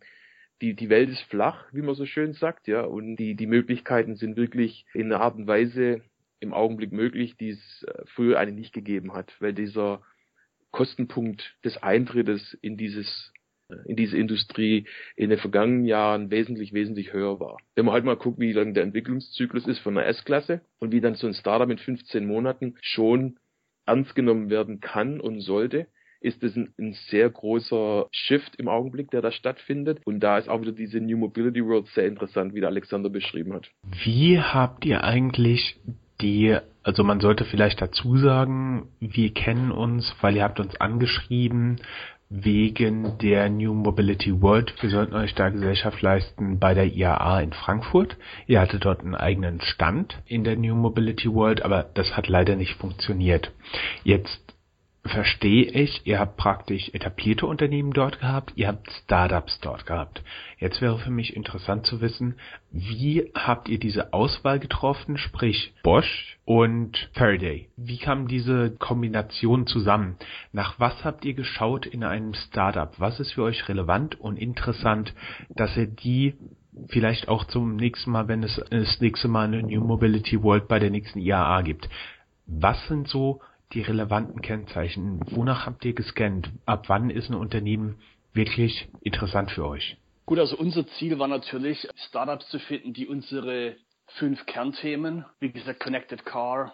Die, 0.62 0.74
die 0.74 0.90
Welt 0.90 1.10
ist 1.10 1.22
flach, 1.22 1.66
wie 1.72 1.84
man 1.84 1.94
so 1.94 2.06
schön 2.06 2.34
sagt, 2.34 2.68
ja, 2.68 2.82
und 2.82 3.18
die, 3.18 3.36
die 3.36 3.46
Möglichkeiten 3.46 4.16
sind 4.16 4.38
wirklich 4.38 4.86
in 4.94 5.12
einer 5.12 5.22
Art 5.22 5.36
und 5.36 5.46
Weise 5.46 6.02
im 6.40 6.54
Augenblick 6.54 6.92
möglich, 6.92 7.38
die 7.38 7.50
es 7.50 7.84
äh, 7.84 8.04
früher 8.08 8.40
eigentlich 8.40 8.56
nicht 8.58 8.74
gegeben 8.74 9.14
hat, 9.14 9.36
weil 9.40 9.54
dieser 9.54 10.02
Kostenpunkt 10.72 11.56
des 11.64 11.78
Eintrittes 11.78 12.58
in 12.62 12.78
dieses 12.78 13.32
in 13.86 13.96
diese 13.96 14.18
Industrie 14.18 14.86
in 15.16 15.30
den 15.30 15.40
vergangenen 15.40 15.86
Jahren 15.86 16.32
wesentlich, 16.32 16.74
wesentlich 16.74 17.14
höher 17.14 17.40
war. 17.40 17.58
Wenn 17.76 17.86
man 17.86 17.94
halt 17.94 18.06
mal 18.06 18.16
guckt, 18.16 18.40
wie 18.40 18.54
lang 18.54 18.74
der 18.74 18.84
Entwicklungszyklus 18.84 19.68
ist 19.68 19.80
von 19.80 19.98
einer 19.98 20.08
S-Klasse 20.08 20.62
und 20.80 20.92
wie 20.92 21.02
dann 21.02 21.16
so 21.16 21.28
ein 21.28 21.34
Startup 21.34 21.70
in 21.70 21.78
15 21.78 22.26
Monaten 22.26 22.76
schon 22.82 23.38
ernst 23.86 24.16
genommen 24.16 24.50
werden 24.50 24.80
kann 24.80 25.20
und 25.20 25.42
sollte, 25.42 25.88
ist 26.20 26.44
es 26.44 26.56
ein, 26.56 26.74
ein, 26.80 26.94
sehr 27.10 27.30
großer 27.30 28.08
Shift 28.12 28.56
im 28.56 28.68
Augenblick, 28.68 29.12
der 29.12 29.22
da 29.22 29.32
stattfindet. 29.32 30.00
Und 30.06 30.20
da 30.20 30.38
ist 30.38 30.50
auch 30.50 30.62
wieder 30.62 30.72
diese 30.72 31.00
New 31.00 31.18
Mobility 31.18 31.64
World 31.64 31.88
sehr 31.88 32.08
interessant, 32.08 32.54
wie 32.54 32.60
der 32.60 32.70
Alexander 32.70 33.10
beschrieben 33.10 33.54
hat. 33.54 33.70
Wie 34.04 34.40
habt 34.40 34.86
ihr 34.86 35.04
eigentlich 35.04 35.80
die, 36.22 36.58
also 36.82 37.04
man 37.04 37.20
sollte 37.20 37.46
vielleicht 37.46 37.82
dazu 37.82 38.18
sagen, 38.18 38.88
wir 39.00 39.34
kennen 39.34 39.72
uns, 39.72 40.16
weil 40.22 40.36
ihr 40.36 40.44
habt 40.44 40.60
uns 40.60 40.76
angeschrieben, 40.82 41.80
wegen 42.30 43.18
der 43.20 43.50
New 43.50 43.74
Mobility 43.74 44.42
World. 44.42 44.74
Wir 44.82 44.90
sollten 44.90 45.16
euch 45.16 45.34
da 45.34 45.50
Gesellschaft 45.50 46.02
leisten 46.02 46.60
bei 46.60 46.74
der 46.74 46.86
IAA 46.86 47.42
in 47.42 47.54
Frankfurt. 47.54 48.18
Ihr 48.48 48.60
hattet 48.60 48.86
dort 48.86 49.02
einen 49.02 49.16
eigenen 49.16 49.62
Stand 49.62 50.22
in 50.26 50.44
der 50.44 50.58
New 50.58 50.76
Mobility 50.76 51.34
World, 51.34 51.64
aber 51.64 51.84
das 51.94 52.18
hat 52.18 52.28
leider 52.28 52.56
nicht 52.56 52.74
funktioniert. 52.76 53.52
Jetzt 54.04 54.47
verstehe 55.08 55.64
ich, 55.64 56.02
ihr 56.06 56.20
habt 56.20 56.38
praktisch 56.38 56.90
etablierte 56.94 57.46
Unternehmen 57.46 57.92
dort 57.92 58.20
gehabt, 58.20 58.54
ihr 58.56 58.68
habt 58.68 58.90
Startups 59.04 59.60
dort 59.60 59.86
gehabt. 59.86 60.24
Jetzt 60.60 60.82
wäre 60.82 60.98
für 61.00 61.12
mich 61.12 61.36
interessant 61.36 61.86
zu 61.86 62.02
wissen, 62.02 62.36
wie 62.72 63.32
habt 63.34 63.70
ihr 63.70 63.80
diese 63.80 64.14
Auswahl 64.14 64.60
getroffen, 64.60 65.18
sprich 65.18 65.74
Bosch 65.84 66.38
und 66.46 67.10
Faraday? 67.14 67.70
Wie 67.78 67.98
kam 67.98 68.28
diese 68.28 68.72
Kombination 68.72 69.68
zusammen? 69.68 70.18
Nach 70.52 70.80
was 70.80 71.04
habt 71.04 71.26
ihr 71.26 71.34
geschaut 71.34 71.86
in 71.86 72.04
einem 72.04 72.34
Startup? 72.34 72.94
Was 72.98 73.20
ist 73.20 73.34
für 73.34 73.44
euch 73.44 73.68
relevant 73.70 74.20
und 74.20 74.38
interessant, 74.38 75.14
dass 75.50 75.76
ihr 75.78 75.88
die 75.88 76.36
vielleicht 76.90 77.28
auch 77.28 77.46
zum 77.46 77.76
nächsten 77.76 78.12
Mal, 78.12 78.28
wenn 78.28 78.44
es 78.44 78.62
das 78.70 79.02
nächste 79.02 79.28
Mal 79.28 79.48
eine 79.48 79.64
New 79.64 79.84
Mobility 79.84 80.42
World 80.44 80.68
bei 80.68 80.80
der 80.80 80.92
nächsten 80.92 81.20
IAA 81.20 81.62
gibt? 81.62 81.90
Was 82.46 82.88
sind 82.88 83.08
so 83.08 83.42
die 83.74 83.82
relevanten 83.82 84.42
Kennzeichen? 84.42 85.20
Wonach 85.32 85.66
habt 85.66 85.84
ihr 85.86 85.94
gescannt? 85.94 86.52
Ab 86.66 86.86
wann 86.88 87.10
ist 87.10 87.30
ein 87.30 87.36
Unternehmen 87.36 88.00
wirklich 88.34 88.88
interessant 89.02 89.52
für 89.52 89.66
euch? 89.66 89.98
Gut, 90.26 90.40
also 90.40 90.58
unser 90.58 90.86
Ziel 90.88 91.20
war 91.20 91.28
natürlich, 91.28 91.88
Startups 92.08 92.50
zu 92.50 92.60
finden, 92.60 92.94
die 92.94 93.08
unsere 93.08 93.78
fünf 94.18 94.46
Kernthemen, 94.46 95.26
wie 95.40 95.52
gesagt, 95.52 95.80
Connected 95.80 96.26
Car, 96.26 96.74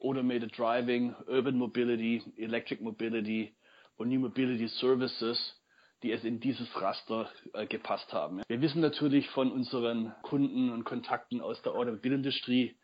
Automated 0.00 0.56
Driving, 0.56 1.14
Urban 1.26 1.56
Mobility, 1.56 2.22
Electric 2.36 2.82
Mobility 2.82 3.54
und 3.96 4.08
New 4.08 4.20
Mobility 4.20 4.68
Services, 4.68 5.58
die 6.02 6.12
es 6.12 6.24
in 6.24 6.40
dieses 6.40 6.68
Raster 6.80 7.30
äh, 7.54 7.66
gepasst 7.66 8.12
haben. 8.12 8.42
Wir 8.48 8.60
wissen 8.60 8.80
natürlich 8.80 9.28
von 9.30 9.52
unseren 9.52 10.12
Kunden 10.22 10.70
und 10.70 10.84
Kontakten 10.84 11.40
aus 11.40 11.62
der 11.62 11.72
Automobilindustrie, 11.72 12.74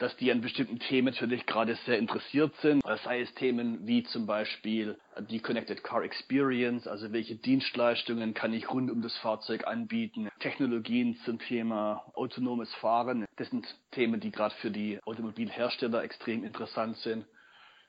dass 0.00 0.16
die 0.16 0.32
an 0.32 0.40
bestimmten 0.40 0.78
Themen 0.78 1.12
natürlich 1.12 1.46
gerade 1.46 1.76
sehr 1.84 1.98
interessiert 1.98 2.54
sind. 2.62 2.82
Sei 3.04 3.20
es 3.20 3.32
Themen 3.34 3.86
wie 3.86 4.02
zum 4.02 4.26
Beispiel 4.26 4.98
die 5.28 5.40
Connected 5.40 5.84
Car 5.84 6.02
Experience, 6.02 6.88
also 6.88 7.12
welche 7.12 7.36
Dienstleistungen 7.36 8.32
kann 8.32 8.54
ich 8.54 8.70
rund 8.70 8.90
um 8.90 9.02
das 9.02 9.16
Fahrzeug 9.18 9.66
anbieten, 9.66 10.30
Technologien 10.40 11.16
zum 11.26 11.38
Thema 11.38 12.10
autonomes 12.14 12.72
Fahren. 12.74 13.26
Das 13.36 13.50
sind 13.50 13.66
Themen, 13.92 14.20
die 14.20 14.30
gerade 14.30 14.54
für 14.56 14.70
die 14.70 14.98
Automobilhersteller 15.04 16.02
extrem 16.02 16.44
interessant 16.44 16.96
sind. 16.98 17.26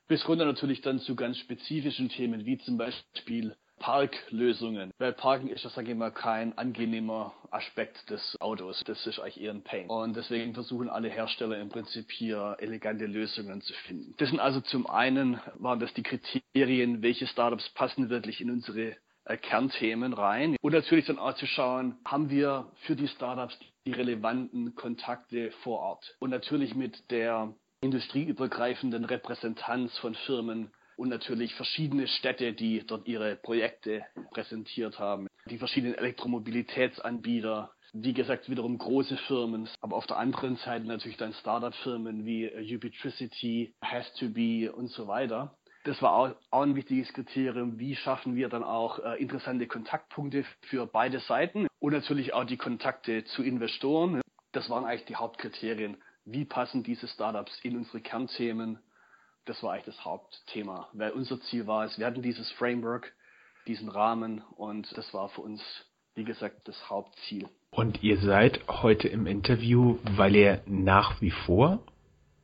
Bis 0.10 0.28
runter 0.28 0.44
natürlich 0.44 0.82
dann 0.82 1.00
zu 1.00 1.16
ganz 1.16 1.38
spezifischen 1.38 2.10
Themen 2.10 2.46
wie 2.46 2.58
zum 2.58 2.78
Beispiel 2.78 3.56
Parklösungen. 3.82 4.94
Weil 5.00 5.14
Parken 5.14 5.48
ist, 5.50 5.66
das 5.66 5.74
sage 5.74 5.92
ich 5.92 5.98
mal, 5.98 6.12
kein 6.12 6.58
angenehmer 6.58 7.34
Aspekt 7.50 8.10
des 8.10 8.38
Autos. 8.40 8.84
Das 8.86 9.06
ist 9.08 9.20
eigentlich 9.20 9.42
eher 9.42 9.52
ein 9.52 9.64
Pain. 9.64 9.90
Und 9.90 10.16
deswegen 10.16 10.54
versuchen 10.54 10.88
alle 10.88 11.10
Hersteller 11.10 11.60
im 11.60 11.70
Prinzip 11.70 12.12
hier 12.12 12.56
elegante 12.60 13.06
Lösungen 13.06 13.62
zu 13.62 13.74
finden. 13.74 14.14
Das 14.18 14.30
sind 14.30 14.40
also 14.40 14.62
zum 14.62 14.88
einen, 14.88 15.40
waren 15.56 15.80
das 15.80 15.94
die 15.96 16.04
Kriterien, 16.04 17.02
welche 17.02 17.26
Startups 17.26 17.70
passen 17.70 18.10
wirklich 18.10 18.40
in 18.40 18.52
unsere 18.52 18.96
äh, 19.26 19.38
Kernthemen 19.38 20.14
rein. 20.14 20.58
Und 20.62 20.74
natürlich 20.74 21.06
dann 21.06 21.20
auch 21.20 21.34
zu 21.34 21.48
schauen, 21.48 21.98
haben 22.06 22.30
wir 22.30 22.72
für 22.86 22.96
die 22.96 23.08
Startups 23.08 23.58
die 23.88 23.94
relevanten 23.94 24.76
Kontakte 24.76 25.52
vor 25.64 25.80
Ort. 25.80 26.16
Und 26.20 26.30
natürlich 26.30 26.76
mit 26.76 27.10
der 27.10 27.54
industrieübergreifenden 27.82 29.06
Repräsentanz 29.06 29.98
von 29.98 30.14
Firmen 30.14 30.72
und 31.02 31.10
natürlich 31.10 31.56
verschiedene 31.56 32.08
Städte, 32.08 32.54
die 32.54 32.86
dort 32.86 33.08
ihre 33.08 33.36
Projekte 33.36 34.06
präsentiert 34.30 35.00
haben. 35.00 35.26
Die 35.50 35.58
verschiedenen 35.58 35.96
Elektromobilitätsanbieter, 35.96 37.72
wie 37.94 38.14
gesagt, 38.14 38.50
wiederum 38.50 38.78
große 38.78 39.18
Firmen, 39.18 39.68
aber 39.82 39.96
auf 39.96 40.06
der 40.06 40.18
anderen 40.18 40.58
Seite 40.58 40.86
natürlich 40.86 41.18
dann 41.18 41.34
Startup-Firmen 41.34 42.24
wie 42.24 42.48
Ubitricity, 42.76 43.74
Has2Be 43.82 44.70
und 44.70 44.90
so 44.92 45.08
weiter. 45.08 45.58
Das 45.86 46.00
war 46.04 46.14
auch, 46.14 46.36
auch 46.52 46.62
ein 46.62 46.76
wichtiges 46.76 47.12
Kriterium. 47.14 47.80
Wie 47.80 47.96
schaffen 47.96 48.36
wir 48.36 48.50
dann 48.50 48.64
auch 48.64 49.00
äh, 49.00 49.20
interessante 49.20 49.66
Kontaktpunkte 49.66 50.46
für 50.62 50.86
beide 50.86 51.20
Seiten 51.22 51.66
und 51.80 51.94
natürlich 51.94 52.36
auch 52.36 52.46
die 52.46 52.58
Kontakte 52.58 53.24
zu 53.24 53.42
Investoren. 53.42 54.22
Das 54.52 54.70
waren 54.70 54.86
eigentlich 54.86 55.06
die 55.06 55.16
Hauptkriterien. 55.16 55.98
Wie 56.26 56.46
passen 56.46 56.84
diese 56.84 57.08
Startups 57.08 57.60
in 57.64 57.76
unsere 57.76 58.02
Kernthemen 58.02 58.78
das 59.46 59.62
war 59.64 59.74
eigentlich 59.74 59.86
das 59.86 60.06
Hauptthema, 60.06 60.88
weil 60.94 61.12
unser 61.12 61.40
Ziel 61.42 61.68
war 61.68 61.86
es, 61.86 61.98
wir 61.98 62.06
hatten 62.06 62.22
dieses 62.22 62.52
Framework, 62.54 63.14
diesen 63.68 63.90
Rahmen 63.90 64.44
und 64.56 64.96
das 64.98 65.14
war 65.14 65.30
für 65.30 65.42
uns, 65.42 65.62
wie 66.16 66.24
gesagt, 66.24 66.68
das 66.68 66.90
Hauptziel. 66.90 67.48
Und 67.72 68.04
ihr 68.04 68.18
seid 68.18 68.60
heute 68.68 69.08
im 69.08 69.28
Interview, 69.28 69.98
weil 70.04 70.36
ihr 70.36 70.62
nach 70.66 71.22
wie 71.22 71.32
vor 71.32 71.80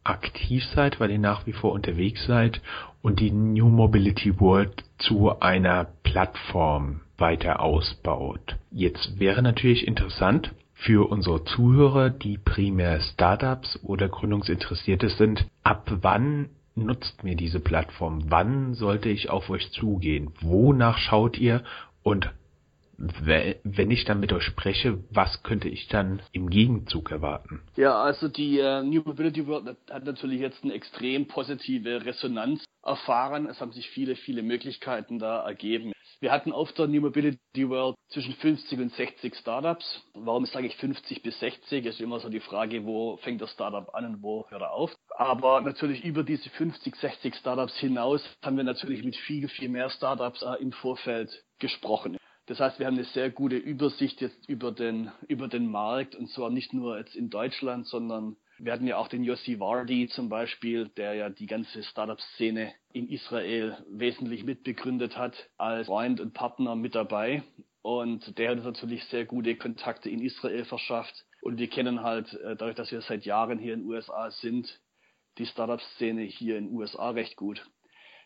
aktiv 0.03 0.63
seid, 0.73 0.99
weil 0.99 1.11
ihr 1.11 1.19
nach 1.19 1.45
wie 1.45 1.53
vor 1.53 1.73
unterwegs 1.73 2.25
seid 2.25 2.61
und 3.01 3.19
die 3.19 3.31
New 3.31 3.67
Mobility 3.67 4.39
World 4.39 4.83
zu 4.97 5.39
einer 5.39 5.87
Plattform 6.03 7.01
weiter 7.17 7.59
ausbaut. 7.61 8.55
Jetzt 8.71 9.19
wäre 9.19 9.41
natürlich 9.41 9.85
interessant 9.85 10.53
für 10.73 11.09
unsere 11.09 11.43
Zuhörer, 11.43 12.09
die 12.09 12.37
primär 12.37 13.01
Startups 13.01 13.79
oder 13.83 14.07
Gründungsinteressierte 14.07 15.09
sind, 15.09 15.47
ab 15.63 15.89
wann 16.01 16.49
nutzt 16.77 17.23
mir 17.23 17.35
diese 17.35 17.59
Plattform? 17.59 18.25
Wann 18.29 18.73
sollte 18.73 19.09
ich 19.09 19.29
auf 19.29 19.49
euch 19.49 19.71
zugehen? 19.71 20.31
Wonach 20.41 20.97
schaut 20.97 21.37
ihr? 21.37 21.63
Und 22.03 22.31
wenn 22.97 23.91
ich 23.91 24.05
dann 24.05 24.19
mit 24.19 24.33
euch 24.33 24.43
spreche, 24.43 25.03
was 25.11 25.43
könnte 25.43 25.69
ich 25.69 25.87
dann 25.87 26.21
im 26.31 26.49
Gegenzug 26.49 27.11
erwarten? 27.11 27.61
Ja, 27.75 28.01
also 28.01 28.27
die 28.27 28.59
äh, 28.59 28.81
New 28.81 29.03
Mobility 29.03 29.45
World 29.45 29.77
hat 29.89 30.05
natürlich 30.05 30.39
jetzt 30.41 30.63
eine 30.63 30.73
extrem 30.73 31.27
positive 31.27 32.05
Resonanz 32.05 32.63
erfahren. 32.83 33.47
Es 33.47 33.61
haben 33.61 33.71
sich 33.71 33.89
viele, 33.89 34.15
viele 34.15 34.41
Möglichkeiten 34.41 35.19
da 35.19 35.45
ergeben. 35.45 35.93
Wir 36.19 36.31
hatten 36.31 36.51
auf 36.51 36.71
der 36.73 36.87
New 36.87 37.01
Mobility 37.01 37.69
World 37.69 37.95
zwischen 38.09 38.33
50 38.33 38.79
und 38.79 38.91
60 38.93 39.35
Startups. 39.35 40.01
Warum 40.15 40.45
sage 40.45 40.65
ich 40.65 40.75
50 40.77 41.21
bis 41.21 41.39
60? 41.39 41.85
Ist 41.85 42.01
immer 42.01 42.19
so 42.19 42.29
die 42.29 42.39
Frage, 42.39 42.85
wo 42.85 43.17
fängt 43.17 43.41
das 43.41 43.51
Startup 43.51 43.93
an 43.93 44.05
und 44.05 44.23
wo 44.23 44.45
hört 44.49 44.63
er 44.63 44.71
auf? 44.71 44.95
Aber 45.15 45.61
natürlich 45.61 46.03
über 46.03 46.23
diese 46.23 46.49
50, 46.49 46.95
60 46.95 47.35
Startups 47.35 47.77
hinaus 47.77 48.23
haben 48.43 48.57
wir 48.57 48.63
natürlich 48.63 49.03
mit 49.03 49.15
viel, 49.15 49.47
viel 49.47 49.69
mehr 49.69 49.91
Startups 49.91 50.41
äh, 50.41 50.61
im 50.61 50.71
Vorfeld 50.71 51.29
gesprochen. 51.59 52.17
Das 52.47 52.61
heißt, 52.61 52.79
wir 52.79 52.87
haben 52.87 52.95
eine 52.95 53.03
sehr 53.03 53.29
gute 53.29 53.57
Übersicht 53.57 54.21
jetzt 54.21 54.47
über 54.47 54.71
den, 54.71 55.11
über 55.27 55.49
den 55.49 55.69
Markt 55.69 56.15
und 56.15 56.29
zwar 56.29 56.49
nicht 56.49 56.73
nur 56.73 56.97
jetzt 56.97 57.15
in 57.15 57.29
Deutschland, 57.29 57.85
sondern 57.87 58.37
wir 58.57 58.71
hatten 58.71 58.87
ja 58.87 58.97
auch 58.97 59.09
den 59.09 59.23
Yossi 59.23 59.59
Vardi 59.59 60.07
zum 60.07 60.29
Beispiel, 60.29 60.87
der 60.95 61.13
ja 61.13 61.29
die 61.29 61.45
ganze 61.45 61.83
Startup-Szene 61.83 62.73
in 62.93 63.09
Israel 63.09 63.77
wesentlich 63.89 64.45
mitbegründet 64.45 65.17
hat, 65.17 65.49
als 65.57 65.87
Freund 65.87 66.19
und 66.21 66.33
Partner 66.33 66.75
mit 66.75 66.95
dabei. 66.95 67.43
Und 67.81 68.37
der 68.37 68.49
hat 68.49 68.57
uns 68.57 68.65
natürlich 68.65 69.03
sehr 69.05 69.25
gute 69.25 69.55
Kontakte 69.55 70.09
in 70.09 70.21
Israel 70.21 70.65
verschafft. 70.65 71.25
Und 71.41 71.59
wir 71.59 71.69
kennen 71.69 72.01
halt, 72.01 72.33
äh, 72.33 72.55
dadurch, 72.55 72.75
dass 72.75 72.91
wir 72.91 73.01
seit 73.01 73.25
Jahren 73.25 73.59
hier 73.59 73.73
in 73.73 73.81
den 73.81 73.89
USA 73.89 74.31
sind, 74.31 74.79
die 75.37 75.45
Startup-Szene 75.45 76.23
hier 76.23 76.57
in 76.57 76.67
den 76.67 76.75
USA 76.75 77.11
recht 77.11 77.35
gut. 77.35 77.63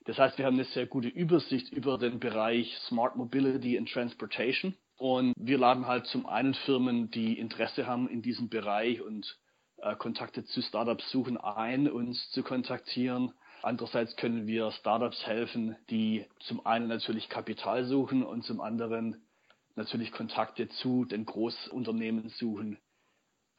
Das 0.05 0.17
heißt, 0.17 0.37
wir 0.37 0.45
haben 0.45 0.55
eine 0.55 0.65
sehr 0.65 0.87
gute 0.87 1.07
Übersicht 1.07 1.71
über 1.71 1.97
den 1.97 2.19
Bereich 2.19 2.75
Smart 2.87 3.15
Mobility 3.15 3.77
and 3.77 3.87
Transportation. 3.91 4.75
Und 4.97 5.33
wir 5.37 5.57
laden 5.57 5.87
halt 5.87 6.07
zum 6.07 6.25
einen 6.25 6.53
Firmen, 6.53 7.11
die 7.11 7.37
Interesse 7.37 7.85
haben 7.87 8.07
in 8.07 8.21
diesem 8.21 8.49
Bereich 8.49 9.01
und 9.01 9.37
äh, 9.77 9.95
Kontakte 9.95 10.43
zu 10.45 10.61
Startups 10.61 11.09
suchen, 11.11 11.37
ein, 11.37 11.89
uns 11.89 12.29
zu 12.31 12.43
kontaktieren. 12.43 13.33
Andererseits 13.63 14.15
können 14.15 14.47
wir 14.47 14.71
Startups 14.71 15.25
helfen, 15.25 15.75
die 15.89 16.25
zum 16.39 16.65
einen 16.65 16.87
natürlich 16.87 17.29
Kapital 17.29 17.85
suchen 17.85 18.23
und 18.23 18.43
zum 18.43 18.59
anderen 18.59 19.23
natürlich 19.75 20.11
Kontakte 20.11 20.67
zu 20.67 21.05
den 21.05 21.25
Großunternehmen 21.25 22.29
suchen, 22.29 22.77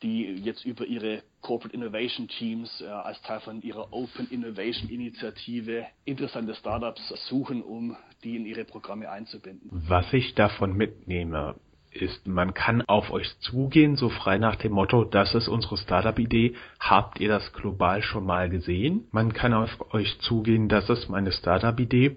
die 0.03 0.25
jetzt 0.43 0.65
über 0.65 0.85
ihre 0.85 1.23
Corporate 1.41 1.75
Innovation 1.75 2.29
Teams 2.29 2.81
äh, 2.81 2.87
als 2.87 3.21
Teil 3.23 3.41
von 3.41 3.63
ihrer 3.63 3.93
Open 3.93 4.29
Innovation 4.31 4.89
Initiative 4.89 5.87
interessante 6.05 6.55
Startups 6.55 7.09
suchen, 7.29 7.63
um 7.63 7.97
die 8.25 8.37
in 8.37 8.47
ihre 8.47 8.65
Programme 8.65 9.11
einzubinden. 9.11 9.69
Was 9.71 10.13
ich 10.13 10.35
davon 10.35 10.77
mitnehme, 10.77 11.57
ist, 11.95 12.27
man 12.27 12.55
kann 12.55 12.83
auf 12.83 13.11
euch 13.11 13.29
zugehen, 13.41 13.97
so 13.97 14.09
frei 14.09 14.39
nach 14.39 14.57
dem 14.57 14.73
Motto, 14.73 15.05
das 15.05 15.35
ist 15.35 15.49
unsere 15.49 15.77
Startup-Idee, 15.77 16.55
habt 16.81 17.21
ihr 17.21 17.29
das 17.29 17.53
global 17.53 18.03
schon 18.03 18.25
mal 18.25 18.49
gesehen? 18.49 19.07
Man 19.13 19.33
kann 19.33 19.53
auf 19.53 19.93
euch 19.93 20.19
zugehen, 20.21 20.69
das 20.69 20.89
ist 20.89 21.09
meine 21.09 21.33
Startup-Idee. 21.33 22.17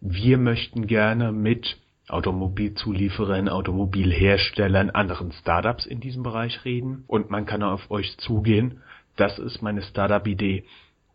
Wir 0.00 0.38
möchten 0.38 0.86
gerne 0.86 1.32
mit 1.32 1.76
Automobilzulieferern, 2.10 3.48
Automobilherstellern, 3.48 4.90
anderen 4.90 5.32
Startups 5.32 5.86
in 5.86 6.00
diesem 6.00 6.22
Bereich 6.22 6.64
reden 6.64 7.04
und 7.06 7.30
man 7.30 7.46
kann 7.46 7.62
auf 7.62 7.90
euch 7.90 8.16
zugehen. 8.18 8.82
Das 9.16 9.38
ist 9.38 9.62
meine 9.62 9.82
Startup-Idee. 9.82 10.64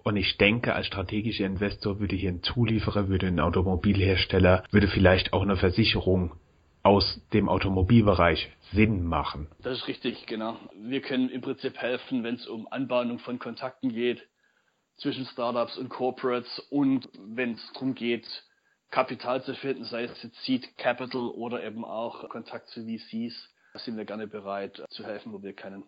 Und 0.03 0.17
ich 0.17 0.37
denke, 0.37 0.75
als 0.75 0.85
strategischer 0.85 1.45
Investor 1.45 1.99
würde 1.99 2.15
hier 2.15 2.29
ein 2.29 2.43
Zulieferer, 2.43 3.07
würde 3.07 3.27
ein 3.27 3.39
Automobilhersteller, 3.39 4.63
würde 4.69 4.87
vielleicht 4.87 5.33
auch 5.33 5.41
eine 5.41 5.57
Versicherung 5.57 6.33
aus 6.83 7.19
dem 7.33 7.49
Automobilbereich 7.49 8.51
Sinn 8.71 9.03
machen. 9.03 9.47
Das 9.63 9.79
ist 9.79 9.87
richtig, 9.87 10.27
genau. 10.27 10.57
Wir 10.79 11.01
können 11.01 11.29
im 11.29 11.41
Prinzip 11.41 11.77
helfen, 11.77 12.23
wenn 12.23 12.35
es 12.35 12.45
um 12.45 12.67
Anbahnung 12.69 13.17
von 13.17 13.39
Kontakten 13.39 13.91
geht 13.91 14.21
zwischen 14.97 15.25
Startups 15.25 15.77
und 15.79 15.89
Corporates 15.89 16.59
und 16.69 17.09
wenn 17.17 17.53
es 17.53 17.71
darum 17.73 17.95
geht, 17.95 18.27
Kapital 18.91 19.43
zu 19.43 19.55
finden, 19.55 19.83
sei 19.83 20.03
es 20.03 20.23
jetzt 20.23 20.41
Seed 20.43 20.77
Capital 20.77 21.27
oder 21.27 21.63
eben 21.63 21.83
auch 21.83 22.29
Kontakt 22.29 22.69
zu 22.69 22.85
VCs, 22.85 23.49
sind 23.75 23.97
wir 23.97 24.05
gerne 24.05 24.27
bereit 24.27 24.81
zu 24.89 25.05
helfen, 25.05 25.33
wo 25.33 25.41
wir 25.41 25.53
können. 25.53 25.83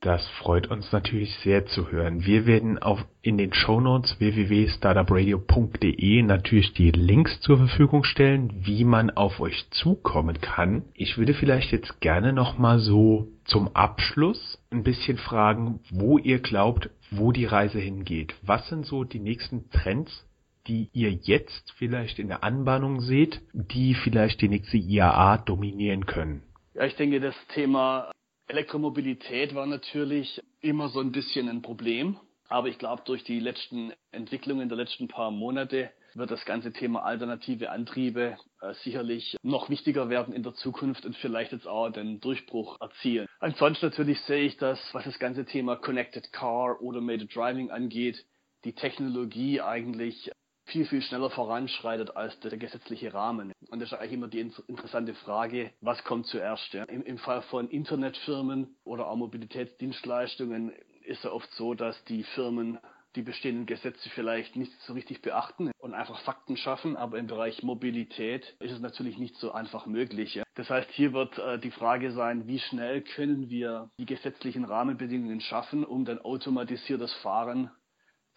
Das 0.00 0.24
freut 0.28 0.68
uns 0.68 0.92
natürlich 0.92 1.36
sehr 1.40 1.66
zu 1.66 1.90
hören. 1.90 2.24
Wir 2.24 2.46
werden 2.46 2.78
auf 2.78 3.04
in 3.20 3.36
den 3.36 3.52
Shownotes 3.52 4.20
www.startupradio.de 4.20 6.22
natürlich 6.22 6.72
die 6.74 6.92
Links 6.92 7.40
zur 7.40 7.58
Verfügung 7.58 8.04
stellen, 8.04 8.64
wie 8.64 8.84
man 8.84 9.10
auf 9.10 9.40
euch 9.40 9.68
zukommen 9.70 10.40
kann. 10.40 10.84
Ich 10.94 11.18
würde 11.18 11.34
vielleicht 11.34 11.72
jetzt 11.72 12.00
gerne 12.00 12.32
noch 12.32 12.58
mal 12.58 12.78
so 12.78 13.26
zum 13.44 13.74
Abschluss 13.74 14.62
ein 14.70 14.84
bisschen 14.84 15.18
fragen, 15.18 15.80
wo 15.90 16.16
ihr 16.16 16.38
glaubt, 16.38 16.90
wo 17.10 17.32
die 17.32 17.46
Reise 17.46 17.80
hingeht. 17.80 18.36
Was 18.42 18.68
sind 18.68 18.86
so 18.86 19.02
die 19.02 19.18
nächsten 19.18 19.68
Trends, 19.70 20.27
die 20.68 20.90
ihr 20.92 21.10
jetzt 21.10 21.72
vielleicht 21.76 22.18
in 22.18 22.28
der 22.28 22.44
Anbahnung 22.44 23.00
seht, 23.00 23.40
die 23.52 23.94
vielleicht 23.94 24.40
die 24.40 24.48
nächste 24.48 24.76
IAA 24.76 25.38
dominieren 25.38 26.06
können? 26.06 26.42
Ja, 26.74 26.84
ich 26.84 26.96
denke, 26.96 27.20
das 27.20 27.34
Thema 27.54 28.12
Elektromobilität 28.46 29.54
war 29.54 29.66
natürlich 29.66 30.40
immer 30.60 30.88
so 30.88 31.00
ein 31.00 31.12
bisschen 31.12 31.48
ein 31.48 31.62
Problem. 31.62 32.18
Aber 32.48 32.68
ich 32.68 32.78
glaube, 32.78 33.02
durch 33.04 33.24
die 33.24 33.40
letzten 33.40 33.92
Entwicklungen 34.10 34.68
der 34.68 34.78
letzten 34.78 35.06
paar 35.06 35.30
Monate 35.30 35.90
wird 36.14 36.30
das 36.30 36.44
ganze 36.46 36.72
Thema 36.72 37.04
alternative 37.04 37.70
Antriebe 37.70 38.38
äh, 38.62 38.74
sicherlich 38.82 39.36
noch 39.42 39.68
wichtiger 39.68 40.08
werden 40.08 40.32
in 40.32 40.42
der 40.42 40.54
Zukunft 40.54 41.04
und 41.04 41.14
vielleicht 41.16 41.52
jetzt 41.52 41.68
auch 41.68 41.90
den 41.90 42.20
Durchbruch 42.20 42.80
erzielen. 42.80 43.26
Ansonsten 43.40 43.86
natürlich 43.86 44.18
sehe 44.22 44.44
ich 44.44 44.56
das, 44.56 44.80
was 44.92 45.04
das 45.04 45.18
ganze 45.18 45.44
Thema 45.44 45.76
Connected 45.76 46.32
Car, 46.32 46.80
Automated 46.80 47.34
Driving 47.34 47.70
angeht, 47.70 48.24
die 48.64 48.72
Technologie 48.72 49.60
eigentlich 49.60 50.30
viel, 50.68 50.86
viel 50.86 51.02
schneller 51.02 51.30
voranschreitet 51.30 52.16
als 52.16 52.38
der 52.40 52.56
gesetzliche 52.56 53.12
Rahmen. 53.12 53.52
Und 53.70 53.80
das 53.80 53.92
ist 53.92 53.98
eigentlich 53.98 54.12
immer 54.12 54.28
die 54.28 54.40
interessante 54.40 55.14
Frage, 55.14 55.72
was 55.80 56.02
kommt 56.04 56.26
zuerst? 56.26 56.72
Ja? 56.72 56.84
Im, 56.84 57.02
Im 57.02 57.18
Fall 57.18 57.42
von 57.42 57.68
Internetfirmen 57.68 58.76
oder 58.84 59.08
auch 59.08 59.16
Mobilitätsdienstleistungen 59.16 60.72
ist 61.04 61.24
es 61.24 61.30
oft 61.30 61.50
so, 61.52 61.74
dass 61.74 62.02
die 62.04 62.22
Firmen 62.22 62.78
die 63.16 63.22
bestehenden 63.22 63.66
Gesetze 63.66 64.08
vielleicht 64.10 64.54
nicht 64.54 64.72
so 64.82 64.92
richtig 64.92 65.22
beachten 65.22 65.70
und 65.78 65.94
einfach 65.94 66.20
Fakten 66.20 66.56
schaffen, 66.56 66.96
aber 66.96 67.18
im 67.18 67.26
Bereich 67.26 67.62
Mobilität 67.62 68.54
ist 68.60 68.72
es 68.72 68.80
natürlich 68.80 69.18
nicht 69.18 69.34
so 69.36 69.52
einfach 69.52 69.86
möglich. 69.86 70.40
Das 70.54 70.70
heißt, 70.70 70.90
hier 70.90 71.12
wird 71.12 71.38
äh, 71.38 71.58
die 71.58 71.70
Frage 71.70 72.12
sein, 72.12 72.46
wie 72.46 72.58
schnell 72.58 73.00
können 73.02 73.48
wir 73.48 73.90
die 73.98 74.06
gesetzlichen 74.06 74.64
Rahmenbedingungen 74.64 75.40
schaffen, 75.40 75.84
um 75.84 76.04
dann 76.04 76.20
automatisiertes 76.20 77.12
Fahren 77.14 77.70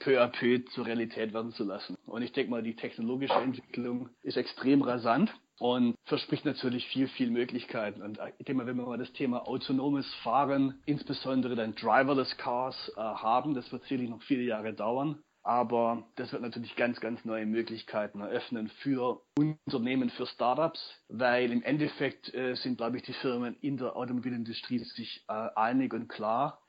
peu 0.04 0.20
à 0.20 0.28
peu 0.28 0.64
zur 0.74 0.86
Realität 0.86 1.34
werden 1.34 1.52
zu 1.52 1.64
lassen. 1.64 1.98
Und 2.06 2.22
ich 2.22 2.32
denke 2.32 2.52
mal, 2.52 2.64
die 2.64 2.76
technologische 2.76 3.34
Entwicklung 3.34 4.10
ist 4.24 4.38
extrem 4.38 4.82
rasant 4.82 5.34
und 5.60 5.96
verspricht 6.06 6.44
natürlich 6.46 6.88
viel, 6.88 7.08
viel 7.08 7.30
Möglichkeiten. 7.30 8.02
Und 8.02 8.20
ich 8.40 8.46
denke 8.46 8.64
mal, 8.64 8.68
wenn 8.68 8.78
wir 8.78 8.86
mal 8.86 8.98
das 8.98 9.14
Thema 9.14 9.48
autonomes 9.48 10.12
Fahren, 10.24 10.82
insbesondere 10.86 11.56
dann 11.56 11.76
driverless 11.76 12.36
Cars 12.38 12.92
äh, 12.96 13.00
haben, 13.00 13.54
das 13.54 13.72
wird 13.72 13.84
sicherlich 13.84 14.10
noch 14.10 14.24
viele 14.24 14.44
Jahre 14.44 14.74
dauern. 14.74 15.22
Aber 15.44 16.04
das 16.18 16.32
wird 16.32 16.44
natürlich 16.44 16.76
ganz, 16.76 17.00
ganz 17.00 17.26
neue 17.26 17.48
Möglichkeiten 17.48 18.22
eröffnen 18.22 18.70
für 18.84 19.22
Unternehmen, 19.38 20.12
für 20.12 20.28
Startups, 20.28 20.80
weil 21.10 21.52
im 21.52 21.64
Endeffekt 21.64 22.32
äh, 22.34 22.56
sind, 22.56 22.78
glaube 22.78 22.98
ich, 22.98 23.04
die 23.04 23.14
Firmen 23.14 23.56
in 23.62 23.78
der 23.78 23.96
Automobilindustrie 23.96 24.80
sich 24.80 25.26
äh, 25.28 25.50
einig 25.56 25.94
und 25.94 26.10
klar, 26.10 26.62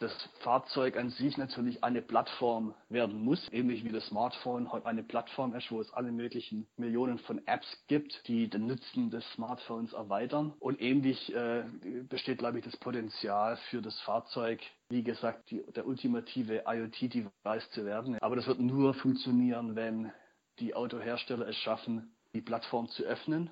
das 0.00 0.12
Fahrzeug 0.40 0.96
an 0.96 1.10
sich 1.10 1.36
natürlich 1.36 1.82
eine 1.82 2.02
Plattform 2.02 2.74
werden 2.88 3.22
muss, 3.24 3.48
ähnlich 3.52 3.84
wie 3.84 3.90
das 3.90 4.06
Smartphone 4.06 4.70
heute 4.72 4.86
eine 4.86 5.02
Plattform 5.02 5.54
ist, 5.54 5.70
wo 5.70 5.80
es 5.80 5.92
alle 5.92 6.12
möglichen 6.12 6.66
Millionen 6.76 7.18
von 7.18 7.46
Apps 7.46 7.66
gibt, 7.86 8.26
die 8.28 8.48
den 8.48 8.66
Nutzen 8.66 9.10
des 9.10 9.24
Smartphones 9.32 9.92
erweitern. 9.92 10.52
Und 10.60 10.80
ähnlich 10.80 11.34
äh, 11.34 11.64
besteht, 12.08 12.38
glaube 12.38 12.58
ich, 12.58 12.64
das 12.64 12.76
Potenzial 12.76 13.56
für 13.70 13.82
das 13.82 13.98
Fahrzeug, 14.00 14.60
wie 14.88 15.02
gesagt, 15.02 15.50
die, 15.50 15.64
der 15.74 15.86
ultimative 15.86 16.64
IoT-Device 16.66 17.70
zu 17.70 17.84
werden. 17.84 18.18
Aber 18.20 18.36
das 18.36 18.46
wird 18.46 18.60
nur 18.60 18.94
funktionieren, 18.94 19.76
wenn 19.76 20.12
die 20.58 20.74
Autohersteller 20.74 21.48
es 21.48 21.56
schaffen, 21.56 22.14
die 22.34 22.40
Plattform 22.40 22.88
zu 22.88 23.02
öffnen 23.04 23.50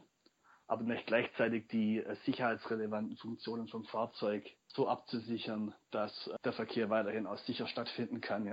aber 0.67 0.83
nicht 0.83 1.07
gleichzeitig 1.07 1.69
die 1.69 1.99
äh, 1.99 2.17
sicherheitsrelevanten 2.25 3.17
Funktionen 3.17 3.69
vom 3.69 3.85
Fahrzeug 3.85 4.45
so 4.69 4.89
abzusichern, 4.89 5.75
dass 5.91 6.27
äh, 6.29 6.37
der 6.45 6.53
Verkehr 6.53 6.91
weiterhin 6.91 7.27
auch 7.27 7.39
sicher 7.39 7.67
stattfinden 7.67 8.21
kann. 8.21 8.47
Ja. 8.47 8.53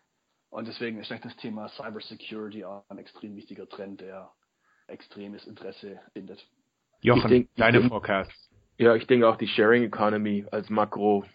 Und 0.50 0.67
deswegen 0.67 1.00
ist 1.00 1.12
das 1.12 1.36
Thema 1.38 1.69
Cybersecurity 1.69 2.65
auch 2.65 2.84
ein 2.89 2.97
extrem 2.97 3.36
wichtiger 3.36 3.67
Trend, 3.69 4.02
der 4.02 4.32
extremes 4.88 5.47
Interesse 5.47 6.00
findet. 6.13 6.45
Jochen, 7.02 7.30
denk, 7.30 7.50
deine 7.56 7.80
denk, 7.80 7.89
Forecast. 7.89 8.32
Ja, 8.78 8.95
ich 8.95 9.08
denke 9.08 9.28
auch 9.28 9.38
die 9.38 9.47
Sharing 9.47 9.84
Economy 9.84 10.45
als 10.52 10.69
Makro 10.69 11.26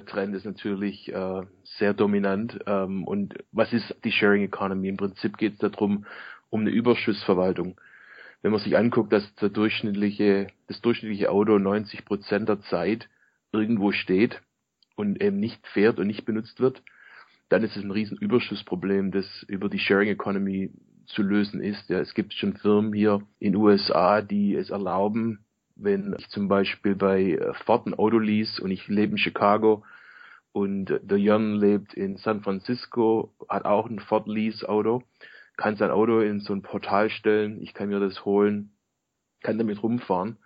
Trend 0.00 0.34
ist 0.34 0.44
natürlich 0.44 1.12
äh, 1.12 1.42
sehr 1.78 1.94
dominant. 1.94 2.58
Ähm, 2.66 3.04
und 3.04 3.34
was 3.52 3.72
ist 3.72 3.94
die 4.04 4.12
Sharing 4.12 4.42
Economy? 4.42 4.88
Im 4.88 4.96
Prinzip 4.96 5.36
geht 5.36 5.54
es 5.54 5.58
darum, 5.58 6.06
um 6.50 6.60
eine 6.60 6.70
Überschussverwaltung. 6.70 7.80
Wenn 8.42 8.50
man 8.50 8.60
sich 8.60 8.76
anguckt, 8.76 9.12
dass 9.12 9.34
der 9.36 9.48
durchschnittliche, 9.48 10.48
das 10.66 10.80
durchschnittliche 10.80 11.30
Auto 11.30 11.58
90 11.58 12.04
Prozent 12.04 12.48
der 12.48 12.60
Zeit 12.62 13.08
irgendwo 13.52 13.92
steht 13.92 14.42
und 14.96 15.22
eben 15.22 15.38
nicht 15.38 15.66
fährt 15.68 15.98
und 15.98 16.08
nicht 16.08 16.24
benutzt 16.24 16.60
wird, 16.60 16.82
dann 17.48 17.62
ist 17.62 17.76
es 17.76 17.84
ein 17.84 17.90
riesen 17.90 18.18
Überschussproblem, 18.18 19.12
das 19.12 19.26
über 19.46 19.68
die 19.68 19.78
Sharing 19.78 20.08
Economy 20.08 20.70
zu 21.06 21.22
lösen 21.22 21.60
ist. 21.60 21.88
Ja, 21.88 22.00
es 22.00 22.14
gibt 22.14 22.32
schon 22.32 22.56
Firmen 22.56 22.92
hier 22.92 23.22
in 23.38 23.54
USA, 23.54 24.22
die 24.22 24.54
es 24.54 24.70
erlauben, 24.70 25.44
wenn 25.76 26.14
ich 26.18 26.28
zum 26.28 26.48
Beispiel 26.48 26.94
bei 26.94 27.38
Ford 27.64 27.86
ein 27.86 27.94
Auto 27.94 28.18
lease 28.18 28.62
und 28.62 28.70
ich 28.70 28.88
lebe 28.88 29.12
in 29.12 29.18
Chicago 29.18 29.84
und 30.52 31.00
der 31.02 31.18
Jan 31.18 31.54
lebt 31.54 31.94
in 31.94 32.16
San 32.16 32.42
Francisco, 32.42 33.32
hat 33.48 33.64
auch 33.64 33.88
ein 33.88 34.00
Ford 34.00 34.28
Lease 34.28 34.68
Auto, 34.68 35.02
kann 35.56 35.76
sein 35.76 35.90
Auto 35.90 36.20
in 36.20 36.40
so 36.40 36.52
ein 36.52 36.62
Portal 36.62 37.10
stellen, 37.10 37.60
ich 37.62 37.74
kann 37.74 37.88
mir 37.88 38.00
das 38.00 38.24
holen, 38.24 38.72
kann 39.42 39.58
damit 39.58 39.82
rumfahren 39.82 40.38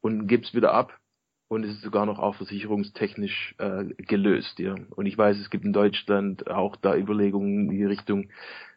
und 0.00 0.26
gebe 0.26 0.44
es 0.44 0.54
wieder 0.54 0.72
ab 0.72 0.98
und 1.48 1.64
es 1.64 1.72
ist 1.72 1.82
sogar 1.82 2.06
noch 2.06 2.18
auch 2.18 2.36
versicherungstechnisch 2.36 3.54
äh, 3.58 3.84
gelöst. 3.96 4.58
Ja. 4.58 4.76
Und 4.90 5.06
ich 5.06 5.18
weiß, 5.18 5.38
es 5.38 5.50
gibt 5.50 5.64
in 5.64 5.72
Deutschland 5.72 6.48
auch 6.48 6.76
da 6.76 6.96
Überlegungen 6.96 7.68
in 7.68 7.70
die 7.70 7.84
Richtung. 7.84 8.30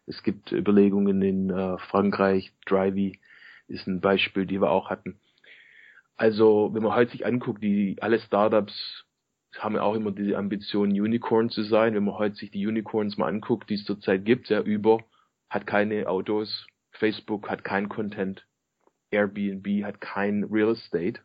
Es 0.08 0.24
gibt 0.24 0.52
Überlegungen 0.52 1.22
in 1.22 1.50
äh, 1.50 1.78
Frankreich, 1.78 2.52
Drivey 2.66 3.20
ist 3.68 3.88
ein 3.88 4.02
Beispiel, 4.02 4.46
die 4.46 4.60
wir 4.60 4.72
auch 4.72 4.90
hatten. 4.90 5.20
Also, 6.16 6.72
wenn 6.74 6.84
man 6.84 6.96
heute 6.96 7.12
sich 7.12 7.26
anguckt, 7.26 7.64
die 7.64 7.98
alle 8.02 8.20
Startups 8.20 9.06
haben 9.60 9.76
ja 9.76 9.84
auch 9.84 9.96
immer 9.96 10.12
diese 10.12 10.38
Ambition, 10.38 10.90
Unicorn 10.90 11.50
zu 11.50 11.64
sein. 11.64 11.94
Wenn 11.94 12.06
man 12.06 12.16
heute 12.16 12.36
sich 12.36 12.52
die 12.52 12.66
Unicorns 12.66 13.18
mal 13.18 13.28
anguckt, 13.28 13.70
die 13.70 13.76
es 13.76 13.86
zurzeit 13.86 14.26
gibt, 14.26 14.50
ja, 14.50 14.62
über 14.62 15.00
hat 15.54 15.68
keine 15.68 16.08
Autos, 16.08 16.66
Facebook 16.92 17.48
hat 17.48 17.64
kein 17.64 17.88
Content, 17.88 18.48
Airbnb 19.12 19.84
hat 19.84 20.02
kein 20.02 20.44
Real 20.46 20.72
Estate 20.72 21.22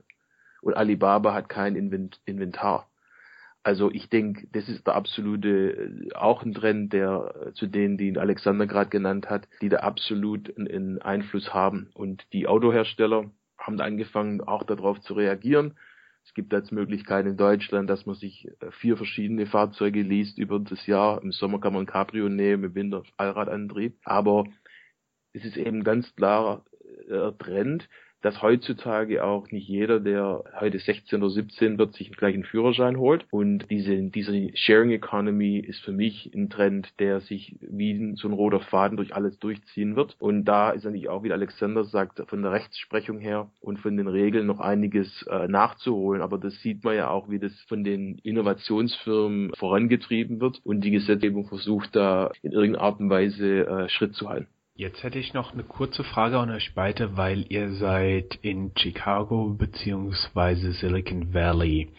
und 0.61 0.75
Alibaba 0.75 1.33
hat 1.33 1.49
kein 1.49 1.77
Inventar. 1.77 2.91
Also 3.63 3.91
ich 3.91 4.11
denke, 4.11 4.47
das 4.53 4.69
ist 4.69 4.87
der 4.87 4.97
absolute, 4.97 6.11
auch 6.15 6.43
ein 6.43 6.53
Trend, 6.53 6.93
der 6.93 7.53
zu 7.55 7.67
denen, 7.67 7.97
die 7.97 8.19
Alexander 8.19 8.67
gerade 8.67 8.91
genannt 8.91 9.31
hat, 9.31 9.49
die 9.63 9.71
da 9.71 9.79
absolut 9.79 10.55
einen 10.57 11.01
Einfluss 11.01 11.55
haben. 11.55 11.91
Und 11.95 12.27
die 12.35 12.47
Autohersteller 12.47 13.31
haben 13.59 13.81
angefangen, 13.81 14.43
auch 14.43 14.63
darauf 14.63 15.01
zu 15.01 15.15
reagieren. 15.15 15.75
Es 16.29 16.35
gibt 16.35 16.53
jetzt 16.53 16.73
Möglichkeiten 16.73 17.31
in 17.31 17.37
Deutschland, 17.39 17.89
dass 17.89 18.05
man 18.05 18.15
sich 18.15 18.47
äh, 18.61 18.71
vier 18.71 18.99
verschiedene 18.99 19.47
Fahrzeuge 19.47 20.03
liest 20.03 20.37
über 20.37 20.61
das 20.61 20.87
Jahr. 20.87 21.23
Im 21.23 21.33
Sommer 21.33 21.59
kann 21.59 21.73
man 21.73 21.85
ein 21.85 21.87
Cabrio 21.87 22.29
nehmen, 22.29 22.65
im 22.65 22.75
Winter 22.75 23.03
Allradantrieb. 23.17 23.97
Aber 24.05 24.45
es 25.33 25.43
ist 25.47 25.57
eben 25.57 25.85
ganz 25.85 26.15
klarer 26.17 26.67
äh, 27.09 27.33
Trend, 27.39 27.89
dass 28.23 28.43
heutzutage 28.43 29.25
auch 29.25 29.51
nicht 29.51 29.69
jeder, 29.69 30.01
der 30.01 30.45
heute 30.59 30.79
16 30.79 31.23
oder 31.23 31.31
17 31.31 31.79
wird, 31.79 31.95
sich 31.95 32.11
gleich 32.11 32.35
einen 32.35 32.45
Führerschein 32.45 32.99
holt. 32.99 33.27
Und 33.31 33.71
diese, 33.71 33.97
diese 34.11 34.57
Sharing 34.57 34.91
Economy 34.91 35.59
ist 35.59 35.81
für 35.85 35.93
mich 35.93 36.31
ein 36.35 36.51
Trend, 36.51 36.89
der 36.99 37.21
sich 37.21 37.57
wie 37.61 38.15
so 38.17 38.29
ein 38.29 38.35
roter 38.35 38.61
Faden 38.61 38.97
durch 38.97 39.15
alles 39.15 39.39
durchziehen 39.39 39.97
wird. 39.97 40.17
Und 40.19 40.45
da 40.45 40.71
ist 40.71 40.87
eigentlich 40.87 41.09
auch, 41.09 41.23
wie 41.23 41.33
Alexander 41.33 41.85
sagt, 41.85 42.23
von 42.29 42.43
der 42.43 42.53
Rechtsprechung 42.53 43.19
her 43.19 43.51
und 43.61 43.79
von 43.79 43.97
den 43.97 44.09
Regeln 44.09 44.47
noch 44.47 44.61
einiges 44.61 45.23
äh, 45.31 45.49
nachzuholen. 45.49 46.23
Aber 46.23 46.39
das 46.39 46.61
sieht 46.61 46.85
man 46.85 46.97
ja 46.97 47.11
auch, 47.11 47.31
wie 47.31 47.39
das 47.39 47.53
von 47.69 47.85
den 47.85 48.19
Innovationsfirmen 48.19 49.53
vorangetrieben 49.57 50.41
wird 50.41 50.61
und 50.65 50.83
die 50.83 50.91
Gesetzgebung 50.91 51.47
versucht, 51.47 51.95
da 51.95 52.31
in 52.43 52.53
irgendeiner 52.53 52.85
Art 52.85 53.01
und 53.01 53.11
Weise 53.11 53.67
äh, 53.67 53.89
Schritt 53.89 54.15
zu 54.15 54.29
halten. 54.29 54.49
Jetzt 54.79 55.03
hätte 55.03 55.19
ich 55.19 55.35
noch 55.35 55.53
eine 55.53 55.65
kurze 55.65 56.05
Frage 56.05 56.39
an 56.39 56.51
euch 56.51 56.73
beide, 56.73 57.17
weil 57.17 57.45
ihr 57.49 57.73
seid 57.73 58.39
in 58.43 58.71
Chicago 58.79 59.49
beziehungsweise 59.49 60.71
Silicon 60.71 61.35
Valley. 61.35 61.91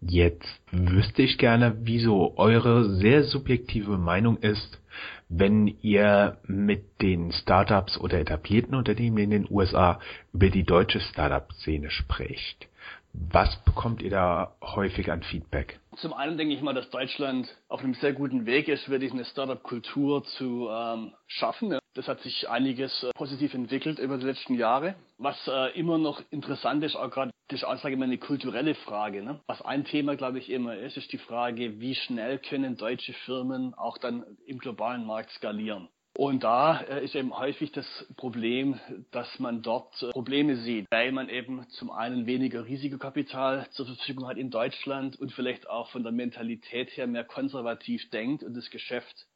Jetzt 0.00 0.46
wüsste 0.70 1.22
ich 1.22 1.36
gerne, 1.38 1.78
wieso 1.80 2.38
eure 2.38 2.94
sehr 2.94 3.24
subjektive 3.24 3.98
Meinung 3.98 4.36
ist, 4.36 4.80
wenn 5.28 5.66
ihr 5.82 6.38
mit 6.46 7.02
den 7.02 7.32
Startups 7.32 7.98
oder 7.98 8.20
etablierten 8.20 8.76
Unternehmen 8.76 9.18
in 9.18 9.30
den 9.30 9.46
USA 9.50 9.98
über 10.32 10.48
die 10.48 10.62
deutsche 10.62 11.00
Startup-Szene 11.00 11.90
spricht. 11.90 12.68
Was 13.12 13.56
bekommt 13.64 14.00
ihr 14.00 14.10
da 14.10 14.54
häufig 14.62 15.10
an 15.10 15.24
Feedback? 15.24 15.80
Zum 15.96 16.12
einen 16.12 16.38
denke 16.38 16.54
ich 16.54 16.62
mal, 16.62 16.74
dass 16.74 16.88
Deutschland 16.90 17.52
auf 17.66 17.80
einem 17.80 17.94
sehr 17.94 18.12
guten 18.12 18.46
Weg 18.46 18.68
ist, 18.68 18.88
wirklich 18.88 19.10
eine 19.10 19.24
Startup-Kultur 19.24 20.22
zu 20.22 20.68
ähm, 20.70 21.14
schaffen. 21.26 21.76
Das 21.94 22.06
hat 22.06 22.20
sich 22.20 22.48
einiges 22.48 23.02
äh, 23.02 23.10
positiv 23.14 23.54
entwickelt 23.54 23.98
über 23.98 24.18
die 24.18 24.26
letzten 24.26 24.54
Jahre. 24.54 24.94
Was 25.16 25.36
äh, 25.48 25.78
immer 25.78 25.98
noch 25.98 26.22
interessant 26.30 26.84
ist, 26.84 26.96
auch 26.96 27.10
gerade 27.10 27.32
das 27.48 27.60
ist 27.60 27.64
auch, 27.64 27.78
sage 27.78 27.94
ich 27.94 27.98
mal, 27.98 28.04
eine 28.04 28.18
kulturelle 28.18 28.74
Frage. 28.74 29.22
Ne? 29.22 29.40
Was 29.46 29.62
ein 29.62 29.84
Thema, 29.84 30.16
glaube 30.16 30.38
ich, 30.38 30.50
immer 30.50 30.76
ist, 30.76 30.98
ist 30.98 31.12
die 31.12 31.18
Frage, 31.18 31.80
wie 31.80 31.94
schnell 31.94 32.38
können 32.38 32.76
deutsche 32.76 33.14
Firmen 33.14 33.72
auch 33.72 33.96
dann 33.96 34.24
im 34.44 34.58
globalen 34.58 35.06
Markt 35.06 35.30
skalieren. 35.30 35.88
Und 36.18 36.42
da 36.42 36.80
äh, 36.80 37.04
ist 37.04 37.14
eben 37.14 37.38
häufig 37.38 37.70
das 37.70 37.86
Problem, 38.16 38.80
dass 39.12 39.38
man 39.38 39.62
dort 39.62 40.02
äh, 40.02 40.10
Probleme 40.10 40.56
sieht, 40.56 40.86
weil 40.90 41.12
man 41.12 41.28
eben 41.28 41.64
zum 41.68 41.92
einen 41.92 42.26
weniger 42.26 42.64
Risikokapital 42.64 43.68
zur 43.70 43.86
Verfügung 43.86 44.26
hat 44.26 44.36
in 44.36 44.50
Deutschland 44.50 45.16
und 45.20 45.32
vielleicht 45.32 45.70
auch 45.70 45.88
von 45.90 46.02
der 46.02 46.10
Mentalität 46.10 46.90
her 46.96 47.06
mehr 47.06 47.22
konservativ 47.22 48.10
denkt 48.10 48.42
und 48.42 48.54
das 48.54 48.68
Geschäft 48.70 49.27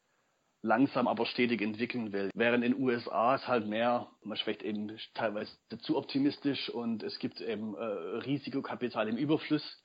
langsam 0.63 1.07
aber 1.07 1.27
stetig 1.27 1.61
entwickeln 1.61 2.11
will. 2.11 2.31
Während 2.33 2.63
in 2.63 2.71
den 2.71 2.81
USA 2.81 3.35
es 3.35 3.47
halt 3.47 3.67
mehr, 3.67 4.07
man 4.23 4.37
schwächt 4.37 4.63
eben 4.63 4.97
teilweise 5.13 5.51
zu 5.81 5.97
optimistisch 5.97 6.69
und 6.69 7.03
es 7.03 7.19
gibt 7.19 7.39
eben 7.41 7.75
äh, 7.75 7.83
Risikokapital 7.83 9.07
im 9.07 9.17
Überfluss 9.17 9.79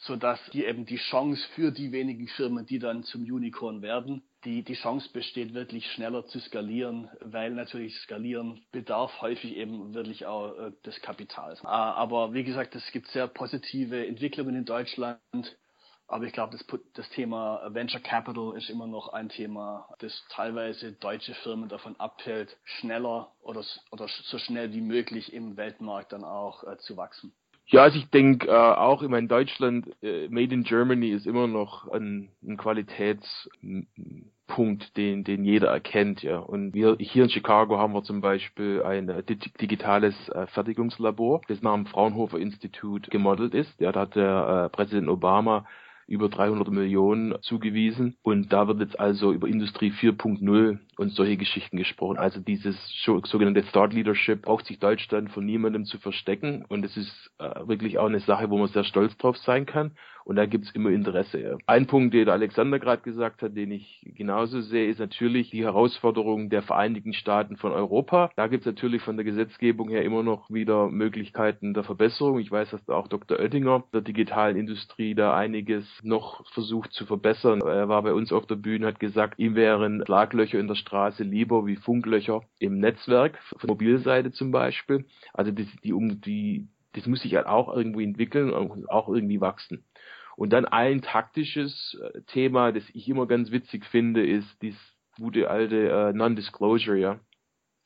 sodass 0.00 0.40
hier 0.50 0.68
eben 0.68 0.86
die 0.86 0.96
Chance 0.96 1.46
für 1.54 1.70
die 1.70 1.92
wenigen 1.92 2.26
Firmen, 2.28 2.64
die 2.66 2.78
dann 2.78 3.02
zum 3.04 3.22
Unicorn 3.22 3.82
werden, 3.82 4.22
die, 4.44 4.62
die 4.62 4.74
Chance 4.74 5.10
besteht, 5.12 5.52
wirklich 5.52 5.86
schneller 5.92 6.26
zu 6.26 6.40
skalieren, 6.40 7.10
weil 7.20 7.50
natürlich 7.50 7.94
skalieren 7.98 8.62
bedarf 8.72 9.20
häufig 9.20 9.56
eben 9.56 9.92
wirklich 9.92 10.24
auch 10.24 10.58
äh, 10.58 10.72
des 10.86 11.00
Kapitals. 11.02 11.62
Ah, 11.64 11.92
aber 11.92 12.32
wie 12.32 12.44
gesagt, 12.44 12.74
es 12.74 12.92
gibt 12.92 13.08
sehr 13.08 13.26
positive 13.26 14.06
Entwicklungen 14.06 14.56
in 14.56 14.64
Deutschland. 14.64 15.20
Aber 16.10 16.24
ich 16.24 16.32
glaube, 16.32 16.56
das, 16.56 16.66
das, 16.94 17.08
Thema 17.10 17.60
Venture 17.68 18.00
Capital 18.00 18.56
ist 18.56 18.68
immer 18.68 18.88
noch 18.88 19.12
ein 19.12 19.28
Thema, 19.28 19.86
das 20.00 20.24
teilweise 20.30 20.90
deutsche 20.92 21.34
Firmen 21.34 21.68
davon 21.68 21.94
abhält, 22.00 22.56
schneller 22.64 23.30
oder, 23.42 23.62
oder 23.92 24.08
so 24.08 24.38
schnell 24.38 24.72
wie 24.72 24.80
möglich 24.80 25.32
im 25.32 25.56
Weltmarkt 25.56 26.12
dann 26.12 26.24
auch 26.24 26.64
äh, 26.64 26.78
zu 26.78 26.96
wachsen. 26.96 27.32
Ja, 27.66 27.84
also 27.84 27.98
ich 27.98 28.10
denke 28.10 28.48
äh, 28.48 28.50
auch 28.50 29.02
immer 29.02 29.18
in 29.18 29.28
Deutschland, 29.28 29.88
äh, 30.02 30.26
Made 30.28 30.52
in 30.52 30.64
Germany 30.64 31.10
ist 31.10 31.28
immer 31.28 31.46
noch 31.46 31.86
ein, 31.86 32.32
ein 32.42 32.56
Qualitätspunkt, 32.56 34.96
den, 34.96 35.22
den 35.22 35.44
jeder 35.44 35.68
erkennt, 35.68 36.24
ja. 36.24 36.38
Und 36.38 36.74
wir 36.74 36.96
hier 36.98 37.22
in 37.22 37.30
Chicago 37.30 37.78
haben 37.78 37.92
wir 37.92 38.02
zum 38.02 38.20
Beispiel 38.20 38.82
ein 38.82 39.08
äh, 39.08 39.22
digitales 39.22 40.16
äh, 40.30 40.48
Fertigungslabor, 40.48 41.42
das 41.46 41.62
nach 41.62 41.74
dem 41.74 41.86
Fraunhofer 41.86 42.40
Institut 42.40 43.08
gemodelt 43.12 43.54
ist. 43.54 43.80
Ja, 43.80 43.92
da 43.92 44.00
hat 44.00 44.16
der 44.16 44.64
äh, 44.64 44.76
Präsident 44.76 45.08
Obama 45.08 45.64
über 46.10 46.28
300 46.28 46.68
Millionen 46.70 47.40
zugewiesen. 47.40 48.16
Und 48.22 48.52
da 48.52 48.66
wird 48.66 48.80
jetzt 48.80 48.98
also 48.98 49.32
über 49.32 49.46
Industrie 49.46 49.92
4.0 49.92 50.78
und 50.96 51.12
solche 51.12 51.36
Geschichten 51.36 51.76
gesprochen. 51.76 52.18
Also 52.18 52.40
dieses 52.40 52.76
sogenannte 53.04 53.62
Thought 53.62 53.92
Leadership 53.92 54.42
braucht 54.42 54.66
sich 54.66 54.80
Deutschland 54.80 55.30
von 55.30 55.46
niemandem 55.46 55.84
zu 55.84 55.98
verstecken. 55.98 56.64
Und 56.68 56.84
es 56.84 56.96
ist 56.96 57.30
äh, 57.38 57.66
wirklich 57.68 57.98
auch 57.98 58.06
eine 58.06 58.20
Sache, 58.20 58.50
wo 58.50 58.58
man 58.58 58.68
sehr 58.68 58.84
stolz 58.84 59.16
drauf 59.18 59.38
sein 59.38 59.66
kann. 59.66 59.92
Und 60.30 60.36
da 60.36 60.46
gibt's 60.46 60.70
immer 60.70 60.90
Interesse. 60.90 61.58
Ein 61.66 61.88
Punkt, 61.88 62.14
den 62.14 62.26
der 62.26 62.34
Alexander 62.34 62.78
gerade 62.78 63.02
gesagt 63.02 63.42
hat, 63.42 63.56
den 63.56 63.72
ich 63.72 64.00
genauso 64.14 64.60
sehe, 64.60 64.86
ist 64.86 65.00
natürlich 65.00 65.50
die 65.50 65.64
Herausforderung 65.64 66.50
der 66.50 66.62
Vereinigten 66.62 67.14
Staaten 67.14 67.56
von 67.56 67.72
Europa. 67.72 68.30
Da 68.36 68.46
gibt's 68.46 68.64
natürlich 68.64 69.02
von 69.02 69.16
der 69.16 69.24
Gesetzgebung 69.24 69.88
her 69.88 70.04
immer 70.04 70.22
noch 70.22 70.48
wieder 70.48 70.88
Möglichkeiten 70.88 71.74
der 71.74 71.82
Verbesserung. 71.82 72.38
Ich 72.38 72.48
weiß, 72.48 72.70
dass 72.70 72.84
da 72.84 72.94
auch 72.94 73.08
Dr. 73.08 73.40
Oettinger 73.40 73.82
der 73.92 74.02
digitalen 74.02 74.56
Industrie 74.56 75.16
da 75.16 75.34
einiges 75.36 75.84
noch 76.04 76.48
versucht 76.52 76.92
zu 76.92 77.06
verbessern. 77.06 77.60
Er 77.62 77.88
war 77.88 78.04
bei 78.04 78.12
uns 78.12 78.32
auf 78.32 78.46
der 78.46 78.54
Bühne, 78.54 78.86
hat 78.86 79.00
gesagt, 79.00 79.40
ihm 79.40 79.56
wären 79.56 80.04
Schlaglöcher 80.06 80.60
in 80.60 80.68
der 80.68 80.76
Straße 80.76 81.24
lieber 81.24 81.66
wie 81.66 81.74
Funklöcher 81.74 82.42
im 82.60 82.78
Netzwerk, 82.78 83.36
von 83.56 83.66
Mobilseite 83.66 84.30
zum 84.30 84.52
Beispiel. 84.52 85.06
Also 85.34 85.50
die, 85.50 85.66
die, 85.82 86.20
die 86.20 86.68
das 86.92 87.06
muss 87.06 87.20
sich 87.22 87.34
halt 87.34 87.46
auch 87.46 87.74
irgendwie 87.74 88.04
entwickeln 88.04 88.50
und 88.50 88.88
auch 88.90 89.08
irgendwie 89.08 89.40
wachsen. 89.40 89.84
Und 90.40 90.54
dann 90.54 90.64
ein 90.64 91.02
taktisches 91.02 92.00
äh, 92.00 92.22
Thema, 92.22 92.72
das 92.72 92.82
ich 92.94 93.06
immer 93.10 93.26
ganz 93.26 93.50
witzig 93.50 93.84
finde, 93.84 94.26
ist 94.26 94.48
dies, 94.62 94.74
gute 95.18 95.50
alte 95.50 95.90
äh, 95.90 96.12
Non-Disclosure, 96.14 96.96
ja. 96.96 97.20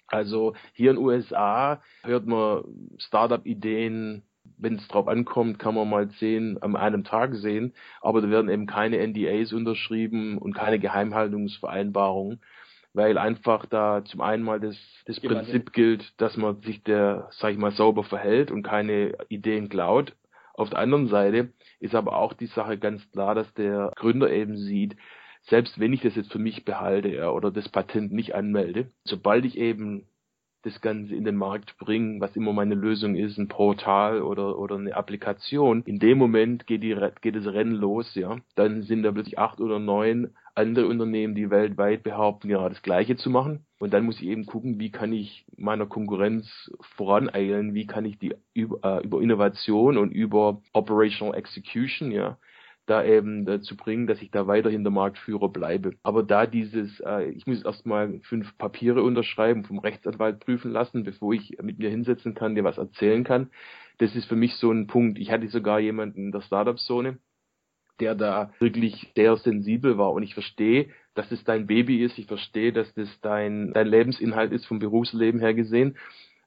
Also 0.07 0.55
hier 0.73 0.91
in 0.91 0.97
den 0.97 1.05
USA 1.05 1.83
hört 2.05 2.29
man 2.29 2.63
Startup-Ideen, 2.99 4.23
wenn 4.57 4.77
es 4.77 4.87
drauf 4.87 5.09
ankommt, 5.09 5.59
kann 5.59 5.75
man 5.75 5.91
mal 5.91 6.09
zehn 6.11 6.57
am 6.61 6.77
einem 6.77 7.03
Tag 7.03 7.35
sehen, 7.35 7.75
aber 8.01 8.21
da 8.21 8.31
werden 8.31 8.49
eben 8.49 8.67
keine 8.67 9.05
NDAs 9.05 9.53
unterschrieben 9.53 10.39
und 10.39 10.55
keine 10.55 10.79
Geheimhaltungsvereinbarungen, 10.79 12.41
weil 12.93 13.19
einfach 13.19 13.67
da 13.67 14.05
zum 14.05 14.21
einen 14.21 14.45
mal 14.45 14.61
das, 14.61 14.77
das 15.07 15.19
Prinzip 15.19 15.73
gilt, 15.73 16.13
dass 16.21 16.37
man 16.37 16.61
sich 16.61 16.85
der, 16.85 17.27
sag 17.33 17.51
ich 17.51 17.59
mal, 17.59 17.73
sauber 17.73 18.05
verhält 18.05 18.53
und 18.53 18.63
keine 18.63 19.17
Ideen 19.29 19.69
klaut. 19.69 20.15
Auf 20.55 20.71
der 20.71 20.79
anderen 20.79 21.09
Seite 21.09 21.53
ist 21.81 21.95
aber 21.95 22.17
auch 22.17 22.33
die 22.33 22.47
Sache 22.47 22.79
ganz 22.79 23.11
klar, 23.11 23.35
dass 23.35 23.53
der 23.55 23.91
Gründer 23.97 24.31
eben 24.31 24.57
sieht, 24.57 24.97
selbst 25.43 25.79
wenn 25.79 25.93
ich 25.93 26.01
das 26.01 26.15
jetzt 26.15 26.33
für 26.33 26.39
mich 26.39 26.65
behalte 26.65 27.09
ja, 27.09 27.31
oder 27.31 27.51
das 27.51 27.69
Patent 27.69 28.13
nicht 28.13 28.35
anmelde, 28.35 28.91
sobald 29.05 29.45
ich 29.45 29.59
eben 29.59 30.09
das 30.65 30.81
Ganze 30.81 31.15
in 31.15 31.25
den 31.25 31.37
Markt 31.37 31.77
bringe, 31.79 32.21
was 32.21 32.37
immer 32.37 32.53
meine 32.53 32.75
Lösung 32.75 33.15
ist, 33.15 33.39
ein 33.39 33.49
Portal 33.49 34.23
oder, 34.23 34.59
oder 34.59 34.77
eine 34.77 34.97
Applikation, 34.97 35.83
in 35.83 35.99
dem 35.99 36.19
Moment 36.19 36.67
geht, 36.67 36.83
die, 36.83 36.97
geht 37.21 37.37
das 37.37 37.47
Rennen 37.47 37.75
los, 37.75 38.15
ja. 38.15 38.39
Dann 38.55 38.83
sind 38.83 39.03
da 39.03 39.13
plötzlich 39.13 39.39
acht 39.39 39.61
oder 39.61 39.79
neun 39.79 40.31
andere 40.55 40.87
Unternehmen, 40.87 41.35
die 41.35 41.51
weltweit 41.51 42.03
behaupten, 42.03 42.49
genau 42.49 42.69
das 42.69 42.83
Gleiche 42.83 43.17
zu 43.17 43.29
machen. 43.29 43.67
Und 43.79 43.93
dann 43.93 44.05
muss 44.05 44.21
ich 44.21 44.27
eben 44.27 44.47
gucken, 44.47 44.79
wie 44.79 44.91
kann 44.91 45.13
ich 45.13 45.45
meiner 45.57 45.87
Konkurrenz 45.87 46.71
voraneilen, 46.97 47.75
wie 47.75 47.87
kann 47.87 48.05
ich 48.05 48.19
die 48.19 48.35
über, 48.55 48.79
äh, 48.83 49.05
über 49.05 49.21
Innovation 49.21 49.99
und 49.99 50.13
über 50.13 50.63
Operational 50.73 51.37
Execution, 51.37 52.13
ja, 52.13 52.39
da 52.87 53.05
eben 53.05 53.47
dazu 53.47 53.77
bringen, 53.77 54.07
dass 54.07 54.21
ich 54.21 54.31
da 54.31 54.47
weiterhin 54.47 54.85
der 54.85 54.93
Marktführer 54.93 55.49
bleibe. 55.49 55.93
Aber 56.03 56.23
da 56.23 56.47
dieses, 56.47 57.01
äh, 57.01 57.31
ich 57.31 57.47
muss 57.47 57.65
erstmal 57.65 58.21
fünf 58.25 58.57
Papiere 58.59 59.03
unterschreiben, 59.03 59.65
vom 59.65 59.79
Rechtsanwalt 59.79 60.41
prüfen 60.41 60.71
lassen, 60.71 61.03
bevor 61.03 61.33
ich 61.33 61.57
mit 61.63 61.79
mir 61.79 61.91
hinsetzen 61.91 62.35
kann, 62.35 62.55
dir 62.55 62.65
was 62.65 62.79
erzählen 62.79 63.25
kann. 63.25 63.51
Das 63.99 64.15
ist 64.15 64.27
für 64.27 64.37
mich 64.37 64.55
so 64.57 64.71
ein 64.71 64.87
Punkt. 64.87 65.19
Ich 65.19 65.31
hatte 65.31 65.49
sogar 65.49 65.81
jemanden 65.81 66.27
in 66.27 66.33
der 66.33 66.43
Startup-Zone, 66.43 67.19
der 68.01 68.15
da 68.15 68.53
wirklich 68.59 69.13
sehr 69.15 69.37
sensibel 69.37 69.97
war 69.99 70.13
und 70.13 70.23
ich 70.23 70.35
verstehe, 70.35 70.91
dass 71.15 71.31
es 71.31 71.45
dein 71.45 71.67
Baby 71.67 72.03
ist, 72.03 72.19
ich 72.19 72.27
verstehe, 72.27 72.73
dass 72.73 72.93
das 72.95 73.09
dein, 73.21 73.73
dein 73.73 73.87
Lebensinhalt 73.87 74.53
ist 74.53 74.67
vom 74.67 74.81
Berufsleben 74.81 75.41
her 75.41 75.55
gesehen, 75.55 75.97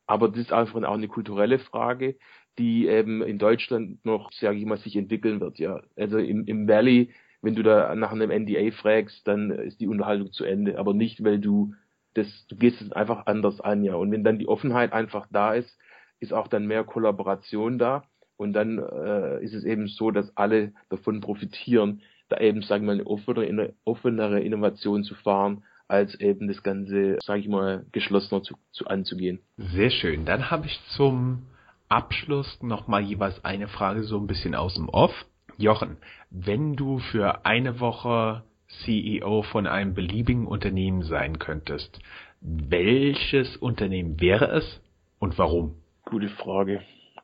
aber 0.06 0.28
das 0.28 0.40
ist 0.40 0.54
einfach 0.54 0.84
auch 0.84 0.94
eine 0.94 1.08
kulturelle 1.08 1.60
Frage 1.60 2.18
die 2.58 2.88
eben 2.88 3.22
in 3.22 3.38
Deutschland 3.38 4.04
noch, 4.06 4.32
sage 4.32 4.58
ich 4.58 4.66
mal, 4.66 4.78
sich 4.78 4.96
entwickeln 4.96 5.40
wird. 5.40 5.60
Ja, 5.60 5.82
also 5.96 6.18
im, 6.18 6.46
im 6.46 6.68
Valley, 6.68 7.12
wenn 7.42 7.56
du 7.56 7.64
da 7.64 7.94
nach 7.96 8.12
einem 8.12 8.32
NDA 8.32 8.72
fragst, 8.72 9.28
dann 9.28 9.52
ist 9.52 9.80
die 9.80 9.88
Unterhaltung 9.88 10.32
zu 10.32 10.44
Ende, 10.44 10.80
aber 10.80 10.94
nicht, 10.94 11.24
weil 11.24 11.40
du 11.40 11.74
das, 12.14 12.28
du 12.48 12.56
gehst 12.56 12.82
es 12.82 12.92
einfach 12.92 13.28
anders 13.28 13.62
an, 13.62 13.84
ja. 13.84 13.96
Und 13.96 14.12
wenn 14.12 14.24
dann 14.24 14.40
die 14.40 14.48
Offenheit 14.48 14.92
einfach 14.92 15.28
da 15.32 15.54
ist, 15.54 15.78
ist 16.20 16.34
auch 16.34 16.48
dann 16.48 16.66
mehr 16.66 16.84
Kollaboration 16.84 17.78
da 17.78 18.04
und 18.38 18.54
dann 18.54 18.80
äh, 18.80 19.44
ist 19.44 19.54
es 19.54 19.64
eben 19.64 19.88
so, 19.88 20.10
dass 20.10 20.36
alle 20.36 20.74
davon 20.90 21.22
profitieren, 21.22 22.02
da 22.30 22.38
eben, 22.40 22.62
sagen 22.62 22.86
wir 22.86 22.96
mal, 22.96 23.00
eine 23.00 23.08
offenere, 23.08 23.74
offenere 23.86 24.42
Innovation 24.42 25.04
zu 25.04 25.16
fahren, 25.16 25.64
als 25.88 26.20
eben 26.20 26.48
das 26.48 26.64
Ganze, 26.64 27.18
sage 27.24 27.40
ich 27.40 27.48
mal, 27.48 27.86
geschlossener 27.92 28.44
zu, 28.44 28.56
zu 28.72 28.88
anzugehen. 28.88 29.40
Sehr 29.58 29.90
schön. 29.90 30.26
Dann 30.26 30.52
habe 30.52 30.66
ich 30.66 30.80
zum 30.90 31.44
Abschluss 31.90 32.62
nochmal 32.62 33.02
jeweils 33.02 33.44
eine 33.46 33.68
Frage 33.68 34.04
so 34.04 34.18
ein 34.18 34.28
bisschen 34.28 34.56
aus 34.56 34.76
dem 34.76 34.90
Off. 34.90 35.14
Jochen, 35.58 35.98
wenn 36.30 36.76
du 36.76 37.00
für 37.00 37.46
eine 37.46 37.80
Woche 37.80 38.44
CEO 38.84 39.44
von 39.44 39.66
einem 39.66 39.94
beliebigen 39.94 40.46
Unternehmen 40.46 41.02
sein 41.04 41.40
könntest, 41.40 42.00
welches 42.42 43.58
Unternehmen 43.58 44.20
wäre 44.20 44.52
es 44.52 44.82
und 45.20 45.38
warum? 45.38 45.76
Gute 46.06 46.30
Frage. 46.30 46.82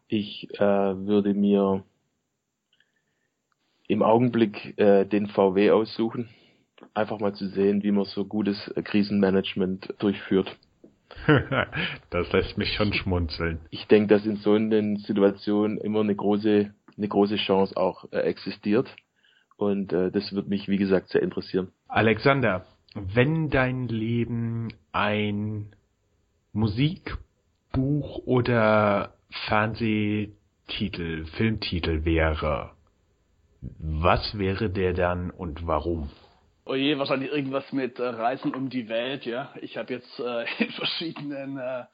Ich 0.08 0.50
äh, 0.56 0.60
würde 0.60 1.34
mir 1.34 1.84
im 3.88 4.02
Augenblick 4.02 4.78
äh, 4.78 5.06
den 5.06 5.28
VW 5.28 5.72
aussuchen, 5.72 6.30
einfach 6.94 7.20
mal 7.20 7.34
zu 7.34 7.48
sehen, 7.50 7.84
wie 7.84 7.92
man 7.92 8.06
so 8.06 8.26
gutes 8.26 8.68
äh, 8.70 8.82
Krisenmanagement 8.82 9.94
durchführt. 10.00 10.58
das 12.10 12.32
lässt 12.32 12.58
mich 12.58 12.74
schon 12.74 12.94
schmunzeln. 12.94 13.60
Ich 13.70 13.88
denke, 13.88 14.14
dass 14.14 14.26
in 14.26 14.38
so 14.38 14.54
einer 14.54 14.98
Situation 15.00 15.78
immer 15.78 16.02
eine 16.02 16.16
große, 16.16 16.74
eine 16.98 17.08
große 17.08 17.38
Chance 17.38 17.78
auch 17.78 18.12
äh, 18.12 18.20
existiert. 18.20 18.94
Und 19.56 19.94
äh, 19.94 20.12
das 20.12 20.34
wird 20.34 20.48
mich, 20.48 20.68
wie 20.68 20.78
gesagt, 20.78 21.10
sehr 21.10 21.22
interessieren. 21.22 21.72
Alexander, 21.88 22.66
wenn 22.96 23.50
dein 23.50 23.88
Leben 23.88 24.70
ein 24.92 25.76
Musik, 26.52 27.18
Buch 27.72 28.20
oder 28.26 29.14
Fernsehtitel, 29.48 31.26
Filmtitel 31.38 32.06
wäre, 32.06 32.72
was 33.80 34.38
wäre 34.38 34.70
der 34.70 34.94
dann 34.94 35.32
und 35.32 35.66
warum? 35.66 36.10
Oh 36.66 36.76
je, 36.76 36.98
wahrscheinlich 36.98 37.30
irgendwas 37.30 37.70
mit 37.74 38.00
äh, 38.00 38.04
Reisen 38.08 38.56
um 38.56 38.70
die 38.70 38.88
Welt, 38.88 39.26
ja. 39.26 39.54
Ich 39.60 39.76
habe 39.76 39.94
jetzt 39.94 40.18
äh, 40.20 40.46
in 40.64 40.72
verschiedenen 40.72 41.58
äh, 41.58 41.86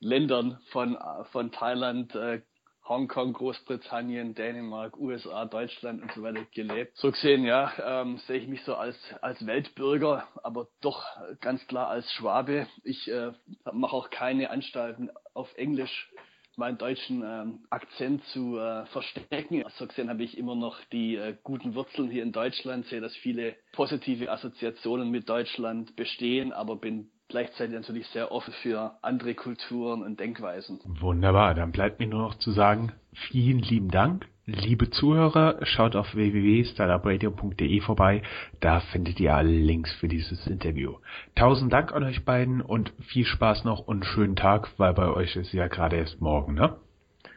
Ländern 0.00 0.58
von, 0.70 0.96
äh, 0.96 1.24
von 1.32 1.52
Thailand, 1.52 2.14
äh, 2.14 2.40
Hongkong, 2.88 3.34
Großbritannien, 3.34 4.34
Dänemark, 4.34 4.96
USA, 4.96 5.44
Deutschland 5.44 6.00
und 6.00 6.12
so 6.12 6.22
weiter 6.22 6.46
gelebt. 6.54 6.96
So 6.96 7.10
gesehen, 7.10 7.44
ja, 7.44 7.72
ähm, 7.84 8.16
sehe 8.26 8.38
ich 8.38 8.48
mich 8.48 8.62
so 8.62 8.76
als, 8.76 8.96
als 9.20 9.44
Weltbürger, 9.44 10.26
aber 10.42 10.68
doch 10.80 11.04
ganz 11.40 11.66
klar 11.66 11.88
als 11.88 12.10
Schwabe. 12.12 12.68
Ich 12.84 13.08
äh, 13.08 13.32
mache 13.70 13.94
auch 13.94 14.08
keine 14.08 14.50
Anstalten 14.50 15.10
auf 15.34 15.52
Englisch 15.56 16.10
meinen 16.56 16.78
deutschen 16.78 17.22
ähm, 17.24 17.60
Akzent 17.70 18.24
zu 18.32 18.58
äh, 18.58 18.86
verstecken. 18.86 19.64
So 19.78 19.86
gesehen 19.86 20.08
habe 20.08 20.22
ich 20.22 20.36
immer 20.36 20.54
noch 20.54 20.78
die 20.92 21.16
äh, 21.16 21.36
guten 21.42 21.74
Wurzeln 21.74 22.10
hier 22.10 22.22
in 22.22 22.32
Deutschland, 22.32 22.86
sehe, 22.86 23.00
dass 23.00 23.14
viele 23.16 23.56
positive 23.72 24.30
Assoziationen 24.30 25.10
mit 25.10 25.28
Deutschland 25.28 25.96
bestehen, 25.96 26.52
aber 26.52 26.76
bin 26.76 27.10
gleichzeitig 27.28 27.74
natürlich 27.74 28.06
sehr 28.08 28.32
offen 28.32 28.54
für 28.62 28.98
andere 29.02 29.34
Kulturen 29.34 30.02
und 30.02 30.20
Denkweisen. 30.20 30.80
Wunderbar, 30.84 31.54
dann 31.54 31.72
bleibt 31.72 32.00
mir 32.00 32.06
nur 32.06 32.22
noch 32.22 32.34
zu 32.36 32.52
sagen, 32.52 32.92
vielen 33.12 33.58
lieben 33.58 33.90
Dank 33.90 34.26
Liebe 34.48 34.90
Zuhörer, 34.90 35.58
schaut 35.62 35.96
auf 35.96 36.14
www.startupradio.de 36.14 37.80
vorbei. 37.80 38.22
Da 38.60 38.78
findet 38.92 39.18
ihr 39.18 39.34
alle 39.34 39.50
Links 39.50 39.92
für 39.94 40.06
dieses 40.06 40.46
Interview. 40.46 40.94
Tausend 41.34 41.72
Dank 41.72 41.92
an 41.92 42.04
euch 42.04 42.24
beiden 42.24 42.60
und 42.60 42.92
viel 43.08 43.26
Spaß 43.26 43.64
noch 43.64 43.80
und 43.80 44.06
schönen 44.06 44.36
Tag, 44.36 44.68
weil 44.76 44.94
bei 44.94 45.08
euch 45.08 45.34
ist 45.34 45.52
ja 45.52 45.66
gerade 45.66 45.96
erst 45.96 46.20
morgen, 46.20 46.54
ne? 46.54 46.76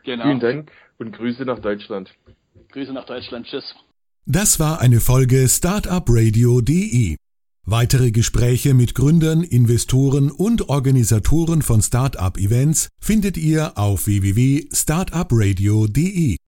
Genau. 0.04 0.26
Vielen 0.26 0.40
Dank 0.40 0.72
und 1.00 1.14
Grüße 1.14 1.46
nach 1.46 1.58
Deutschland. 1.58 2.14
Grüße 2.72 2.94
nach 2.94 3.08
Deutschland. 3.08 3.48
Tschüss. 3.48 3.74
Das 4.28 4.60
war 4.60 4.80
eine 4.80 5.00
Folge 5.00 5.50
Startupradio.de. 5.50 7.16
Weitere 7.66 8.12
Gespräche 8.12 8.76
mit 8.76 8.94
Gründern, 8.94 9.44
Investoren 9.44 10.30
und 10.30 10.70
Organisatoren 10.70 11.64
von 11.64 11.82
Startup-Events 11.82 12.90
findet 13.00 13.38
ihr 13.38 13.80
auf 13.80 14.06
www.startupradio.de. 14.06 16.38